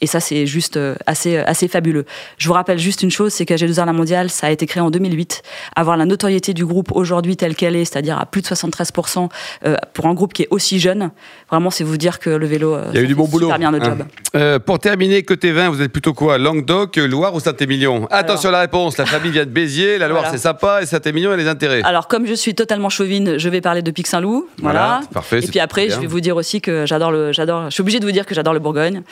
et 0.00 0.06
ça, 0.06 0.20
c'est 0.20 0.46
juste 0.46 0.76
euh, 0.76 0.94
assez, 1.06 1.36
euh, 1.36 1.42
assez 1.46 1.68
fabuleux. 1.68 2.06
Je 2.38 2.48
vous 2.48 2.54
rappelle 2.54 2.78
juste 2.78 3.02
une 3.02 3.10
chose, 3.10 3.32
c'est 3.32 3.44
qu'AG2R 3.44 3.84
La 3.84 3.92
Mondiale, 3.92 4.30
ça 4.30 4.46
a 4.46 4.50
été 4.50 4.66
créé 4.66 4.82
en 4.82 4.90
2008. 4.90 5.42
Avoir 5.76 5.96
la 5.96 6.06
notoriété 6.06 6.54
du 6.54 6.64
groupe 6.64 6.90
aujourd'hui 6.92 7.36
telle 7.36 7.54
qu'elle 7.54 7.76
est, 7.76 7.84
c'est-à-dire 7.84 8.18
à 8.18 8.24
plus 8.24 8.40
de 8.40 8.46
73% 8.46 9.28
euh, 9.66 9.76
pour 9.92 10.06
un 10.06 10.14
groupe 10.14 10.32
qui 10.32 10.42
est 10.42 10.48
aussi 10.50 10.80
jeune, 10.80 11.10
vraiment, 11.50 11.70
c'est 11.70 11.84
vous 11.84 11.98
dire 11.98 12.18
que 12.18 12.30
le 12.30 12.46
vélo, 12.46 12.78
Il 12.92 12.96
y 12.96 12.98
a 12.98 13.02
eu 13.02 13.06
du 13.06 13.14
bon 13.14 13.26
boulot. 13.26 13.46
super 13.46 13.58
bien 13.58 13.70
le 13.70 13.82
job. 13.82 14.04
Euh, 14.34 14.58
pour 14.58 14.78
terminer, 14.78 15.22
côté 15.22 15.52
vin, 15.52 15.68
vous 15.68 15.82
êtes 15.82 15.92
plutôt 15.92 16.14
quoi 16.14 16.38
Languedoc, 16.38 16.96
Loire 16.96 17.34
ou 17.34 17.40
Saint-Émilion? 17.40 18.06
Attention 18.10 18.48
à 18.48 18.52
la 18.52 18.60
réponse, 18.60 18.96
la 18.96 19.06
famille 19.06 19.32
vient 19.32 19.44
de 19.44 19.50
Béziers, 19.50 19.98
la 19.98 20.08
Loire 20.08 20.22
voilà. 20.22 20.36
c'est 20.36 20.42
sympa 20.42 20.80
et 20.82 20.86
Saint-Émilion 20.86 21.30
a 21.32 21.36
les 21.36 21.48
intérêts. 21.48 21.82
Alors, 21.84 22.08
comme 22.08 22.26
je 22.26 22.34
suis 22.34 22.54
totalement 22.54 22.88
chauvine, 22.88 23.38
je 23.38 23.48
vais 23.48 23.60
parler 23.60 23.82
de 23.82 23.90
Pic 23.90 24.06
Saint-Loup. 24.06 24.48
Voilà. 24.62 24.80
voilà. 24.80 25.00
Parfait. 25.12 25.40
Et 25.44 25.48
puis 25.48 25.60
après, 25.60 25.90
je 25.90 26.00
vais 26.00 26.06
vous 26.06 26.20
dire 26.20 26.36
aussi 26.36 26.60
que 26.60 26.86
j'adore 26.86 27.10
le, 27.10 27.32
j'adore, 27.32 27.64
je 27.66 27.70
suis 27.74 27.82
obligée 27.82 28.00
de 28.00 28.06
vous 28.06 28.12
dire 28.12 28.24
que 28.24 28.34
j'adore 28.34 28.54
le 28.54 28.60
Bourgogne. 28.60 29.02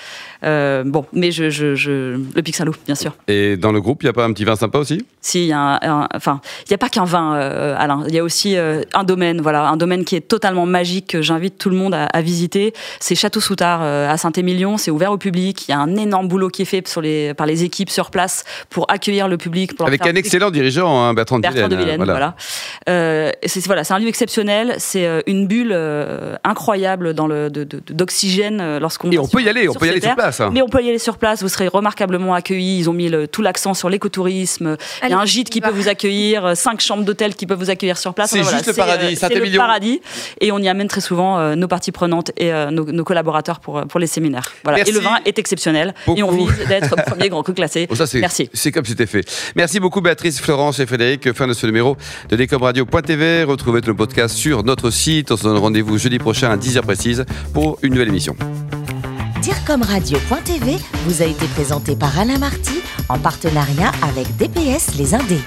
Euh, 0.45 0.78
bon, 0.85 1.07
mais 1.13 1.31
je, 1.31 1.51
je, 1.51 1.75
je, 1.75 2.19
le 2.35 2.53
Saint-Loup, 2.53 2.75
bien 2.87 2.95
sûr. 2.95 3.15
Et 3.29 3.57
dans 3.57 3.73
le 3.73 3.81
groupe, 3.81 4.03
il 4.03 4.07
n'y 4.07 4.11
a 4.11 4.13
pas 4.13 4.25
un 4.25 4.33
petit 4.33 4.45
vin 4.45 4.57
sympa 4.57 4.79
aussi? 4.79 5.05
Si, 5.21 5.43
il 5.45 5.49
y 5.49 5.53
a 5.53 5.59
un, 5.59 5.79
un, 5.83 6.09
enfin, 6.15 6.41
il 6.67 6.71
n'y 6.71 6.75
a 6.75 6.79
pas 6.79 6.89
qu'un 6.89 7.05
vin, 7.05 7.35
euh, 7.35 7.75
Alain. 7.79 8.05
Il 8.09 8.15
y 8.15 8.19
a 8.19 8.25
aussi 8.25 8.57
euh, 8.57 8.83
un 8.95 9.05
domaine, 9.05 9.41
voilà, 9.41 9.69
un 9.69 9.77
domaine 9.77 10.05
qui 10.05 10.17
est 10.17 10.27
totalement 10.27 10.67
magique 10.67 11.09
que 11.09 11.23
j'invite 11.23 11.59
tout 11.59 11.71
le 11.71 11.77
monde 11.77 11.95
à, 11.95 12.07
à 12.07 12.21
visiter. 12.21 12.73
C'est 13.01 13.15
Château 13.15 13.41
Soutard 13.41 13.81
euh, 13.83 14.09
à 14.09 14.17
Saint-Émilion. 14.17 14.77
C'est 14.77 14.91
ouvert 14.91 15.13
au 15.13 15.19
public. 15.19 15.69
Il 15.69 15.73
y 15.73 15.75
a 15.75 15.79
un 15.79 15.97
énorme 15.97 16.29
boulot 16.29 16.49
qui 16.49 16.63
est 16.63 16.65
fait 16.65 16.87
sur 16.89 17.01
les, 17.01 17.35
par 17.35 17.47
les 17.47 17.65
équipes 17.65 17.91
sur 17.91 18.11
place 18.11 18.45
pour 18.71 18.91
accueillir 18.91 19.29
le 19.29 19.37
public. 19.37 19.77
Pour 19.77 19.87
Avec 19.87 20.07
un 20.07 20.15
excellent 20.15 20.51
dirigeant, 20.51 21.03
hein, 21.03 21.15
Bertrand, 21.15 21.39
Bertrand 21.39 21.69
de 21.69 21.77
Vilaine. 21.77 21.97
voilà. 21.97 22.13
voilà. 22.13 22.37
Euh, 22.89 23.31
c'est 23.45 23.65
voilà, 23.67 23.83
un 23.89 23.99
lieu 23.99 24.09
exceptionnel. 24.09 24.77
C'est 24.79 25.07
euh, 25.07 25.21
une 25.27 25.47
bulle 25.47 25.77
incroyable 26.45 27.15
dans 27.15 27.27
le, 27.27 27.51
d'oxygène 27.51 28.79
lorsqu'on. 28.79 29.11
Et 29.11 29.19
on 29.19 29.27
peut 29.27 29.43
y 29.43 29.49
aller, 29.49 29.69
on 29.69 29.75
peut 29.75 29.87
y 29.87 29.91
aller 29.91 30.01
sur 30.01 30.15
place. 30.15 30.41
Hein. 30.41 30.51
Mais 30.53 30.63
on 30.63 30.68
y 30.81 30.89
aller 30.89 30.99
sur 30.99 31.19
place, 31.19 31.43
vous 31.43 31.49
serez 31.49 31.69
remarquablement 31.69 32.35
accueillis. 32.35 32.79
Ils 32.79 32.91
ont 32.91 32.93
mis 32.93 33.09
le, 33.09 33.27
tout 33.27 33.43
l'accent 33.43 33.75
sur 33.75 33.89
l'écotourisme. 33.89 34.77
Il 35.03 35.11
y 35.11 35.13
a 35.13 35.19
un 35.19 35.25
gîte 35.25 35.51
qui 35.51 35.61
peut 35.61 35.71
vous 35.71 35.89
accueillir, 35.89 36.57
cinq 36.57 36.81
chambres 36.81 37.05
d'hôtel 37.05 37.35
qui 37.35 37.47
peuvent 37.47 37.59
vous 37.59 37.71
accueillir 37.71 37.99
sur 37.99 38.15
place. 38.15 38.31
C'est 38.31 38.43
juste 38.43 38.67
le 38.67 38.73
paradis, 38.73 39.17
c'est 39.17 39.35
le 39.35 39.57
paradis. 39.57 40.01
Et 40.41 40.53
on 40.53 40.59
y 40.59 40.69
amène 40.69 40.89
très 40.89 41.01
souvent 41.01 41.57
nos 41.57 41.69
parties 41.69 41.93
prenantes 41.93 42.31
et 42.37 42.53
nos, 42.71 43.05
collaborateurs 43.05 43.61
pour, 43.61 43.87
pour 43.87 44.01
les 44.01 44.07
séminaires. 44.07 44.53
Voilà. 44.65 44.87
Et 44.87 44.93
le 44.93 45.01
vin 45.01 45.19
est 45.25 45.39
exceptionnel. 45.39 45.95
Et 46.17 46.23
on 46.23 46.31
vise 46.31 46.67
d'être 46.69 46.95
premier 47.07 47.29
grand 47.29 47.43
cru 47.43 47.55
classé. 47.55 47.87
Oh, 47.91 47.95
ça, 47.95 48.05
Merci. 48.15 48.51
C'est 48.53 48.73
comme 48.73 48.85
c'était 48.85 49.07
fait. 49.07 49.25
Merci 49.57 49.81
beaucoup 49.81 50.01
Béatrice, 50.01 50.41
Florence 50.41 50.79
et 50.81 50.87
Frédéric. 50.87 51.33
Fin 51.33 51.47
de 51.47 51.53
ce 51.53 51.67
numéro 51.67 51.97
de 52.29 52.37
Décomradio.tv. 52.37 53.45
Retrouvez 53.45 53.81
le 53.87 53.95
podcast 53.95 54.37
sur 54.37 54.65
notre 54.65 54.91
site. 54.91 55.31
On 55.31 55.37
se 55.37 55.45
donne 55.45 55.59
rendez-vous 55.59 55.99
jeudi 55.99 56.19
prochain 56.19 56.51
à 56.51 56.57
10h 56.57 56.83
précise 56.83 57.25
pour 57.53 57.79
une 57.83 57.93
nouvelle 57.93 58.09
émission. 58.09 58.37
Direcomradio.tv 59.49 60.77
vous 61.07 61.23
a 61.23 61.25
été 61.25 61.47
présenté 61.47 61.97
par 61.97 62.19
Alain 62.19 62.37
Marty 62.37 62.83
en 63.09 63.19
partenariat 63.19 63.93
avec 64.03 64.37
DPS 64.37 64.99
Les 64.99 65.15
Indés. 65.15 65.41